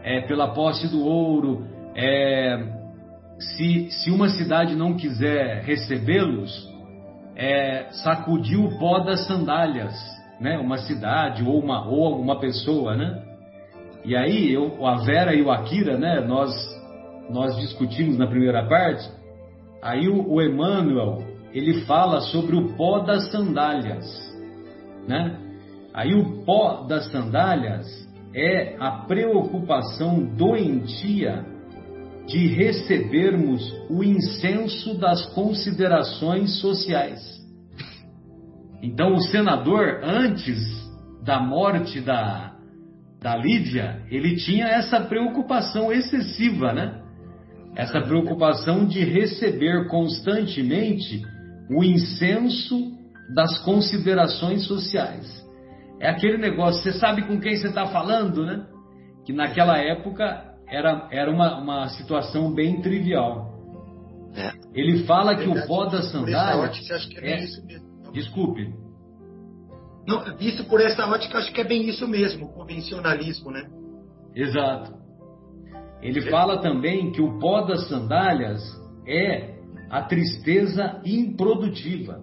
[0.03, 1.65] é, pela posse do ouro.
[1.95, 2.57] É,
[3.39, 6.71] se, se uma cidade não quiser recebê-los,
[7.35, 9.93] é, sacudir o pó das sandálias
[10.39, 13.23] né, uma cidade ou uma ou uma pessoa, né?
[14.03, 16.51] E aí eu, a Vera e o Akira, né, nós
[17.29, 19.09] nós discutimos na primeira parte.
[19.81, 21.23] Aí o, o Emmanuel
[21.53, 24.05] ele fala sobre o pó das sandálias,
[25.07, 25.39] né?
[25.93, 27.85] Aí o pó das sandálias
[28.33, 31.45] é a preocupação doentia
[32.25, 37.21] de recebermos o incenso das considerações sociais.
[38.81, 40.57] Então, o senador, antes
[41.23, 42.55] da morte da,
[43.21, 47.01] da Lívia, ele tinha essa preocupação excessiva, né?
[47.75, 51.21] Essa preocupação de receber constantemente
[51.69, 52.93] o incenso
[53.33, 55.42] das considerações sociais.
[56.03, 58.67] É aquele negócio, você sabe com quem você está falando, né?
[59.25, 63.53] Que naquela época era, era uma, uma situação bem trivial.
[64.35, 64.51] É.
[64.73, 66.61] Ele fala que o pó da sandália.
[66.61, 67.43] Ótica, acho que é, bem é...
[67.45, 68.11] isso mesmo.
[68.11, 68.73] Desculpe.
[70.05, 73.63] Não, visto por essa ótica, acho que é bem isso mesmo, o convencionalismo, né?
[74.35, 74.93] Exato.
[76.01, 78.61] Ele fala também que o pó das sandálias
[79.07, 79.55] é
[79.89, 82.21] a tristeza improdutiva,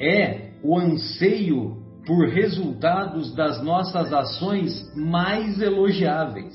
[0.00, 6.54] é o anseio por resultados das nossas ações mais elogiáveis,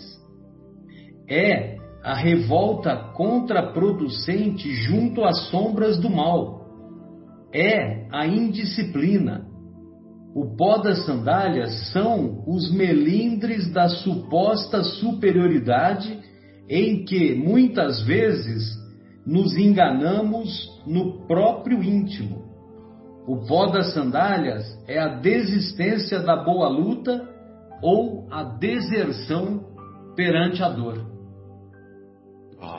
[1.27, 6.65] é a revolta contraproducente junto às sombras do mal,
[7.53, 9.47] é a indisciplina.
[10.35, 16.19] O pó das sandálias são os melindres da suposta superioridade
[16.69, 18.77] em que muitas vezes
[19.25, 22.48] nos enganamos no próprio íntimo.
[23.29, 27.29] O pó das sandálias é a desistência da boa luta
[27.79, 29.63] ou a deserção
[30.15, 31.05] perante a dor.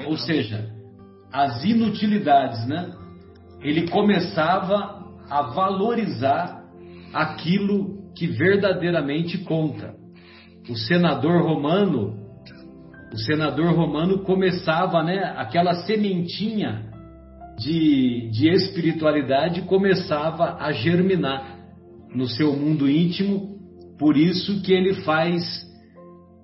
[0.09, 0.69] Ou seja,
[1.33, 2.91] as inutilidades, né?
[3.63, 6.65] Ele começava a valorizar
[7.15, 9.95] aquilo que verdadeiramente conta.
[10.69, 12.19] O senador romano
[13.13, 16.90] o senador romano começava, né, aquela sementinha
[17.59, 21.59] de, de espiritualidade começava a germinar
[22.15, 23.59] no seu mundo íntimo,
[23.99, 25.43] por isso que ele faz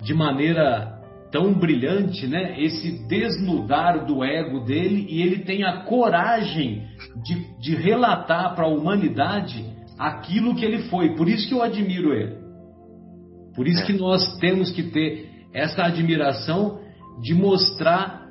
[0.02, 0.94] de maneira
[1.32, 6.84] tão brilhante, né, esse desnudar do ego dele e ele tem a coragem
[7.24, 9.64] de, de relatar para a humanidade
[9.98, 11.14] aquilo que ele foi.
[11.16, 12.36] Por isso que eu admiro ele.
[13.54, 16.80] Por isso que nós temos que ter essa admiração
[17.22, 18.25] de mostrar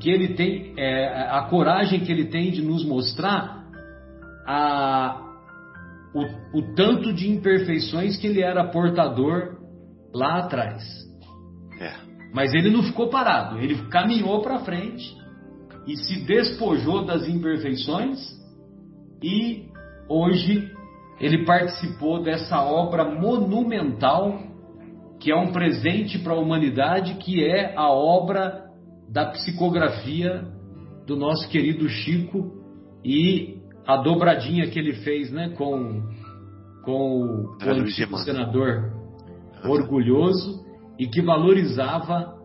[0.00, 3.64] que ele tem, é, a coragem que ele tem de nos mostrar
[4.46, 5.22] a,
[6.14, 9.56] o, o tanto de imperfeições que ele era portador
[10.14, 10.82] lá atrás.
[11.80, 11.92] É.
[12.32, 15.16] Mas ele não ficou parado, ele caminhou para frente
[15.86, 18.18] e se despojou das imperfeições
[19.22, 19.66] e
[20.08, 20.70] hoje
[21.20, 24.38] ele participou dessa obra monumental
[25.18, 28.65] que é um presente para a humanidade, que é a obra
[29.08, 30.46] da psicografia
[31.06, 32.52] do nosso querido Chico
[33.04, 36.02] e a dobradinha que ele fez né, com,
[36.84, 38.92] com o, o antigo senador
[39.64, 40.64] orgulhoso
[40.98, 42.36] e que valorizava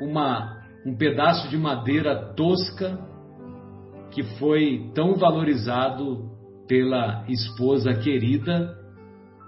[0.00, 2.98] uma, um pedaço de madeira tosca
[4.10, 6.30] que foi tão valorizado
[6.66, 8.76] pela esposa querida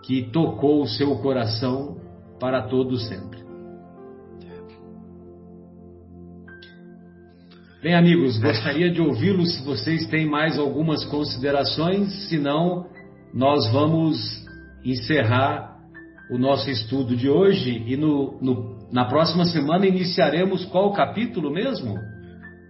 [0.02, 1.98] que tocou o seu coração
[2.38, 3.49] para todo sempre.
[7.82, 12.84] Bem, amigos, gostaria de ouvi-los se vocês têm mais algumas considerações, senão
[13.32, 14.18] nós vamos
[14.84, 15.78] encerrar
[16.30, 21.94] o nosso estudo de hoje e no, no, na próxima semana iniciaremos qual capítulo mesmo?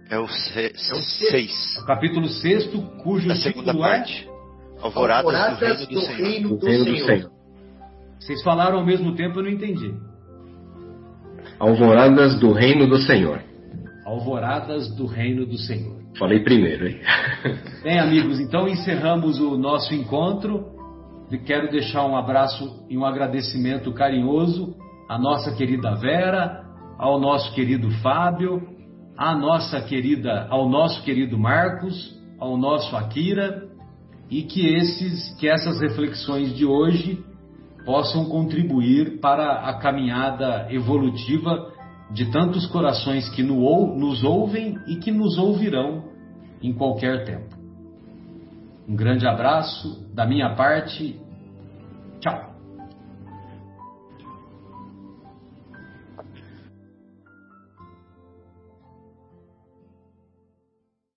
[0.09, 1.77] É o 6.
[1.77, 2.67] É o capítulo 6,
[3.03, 4.29] cujo da segunda título é parte.
[4.81, 7.05] Alvoradas, Alvoradas do, reino do, do, reino do.
[7.05, 7.31] Senhor.
[8.17, 9.93] Vocês falaram ao mesmo tempo, eu não entendi.
[11.59, 13.50] Alvoradas do reino do Senhor.
[14.05, 16.01] Alvoradas do reino do Senhor.
[16.17, 16.99] Falei primeiro, hein?
[17.83, 20.65] Bem, amigos, então encerramos o nosso encontro.
[21.45, 24.75] Quero deixar um abraço e um agradecimento carinhoso
[25.07, 26.65] à nossa querida Vera,
[26.97, 28.61] ao nosso querido Fábio,
[29.17, 33.69] à nossa querida, ao nosso querido Marcos, ao nosso Akira
[34.29, 37.23] e que esses, que essas reflexões de hoje
[37.85, 41.70] possam contribuir para a caminhada evolutiva
[42.13, 46.03] de tantos corações que nos ouvem e que nos ouvirão
[46.61, 47.55] em qualquer tempo.
[48.87, 51.19] Um grande abraço da minha parte.
[52.19, 52.50] Tchau.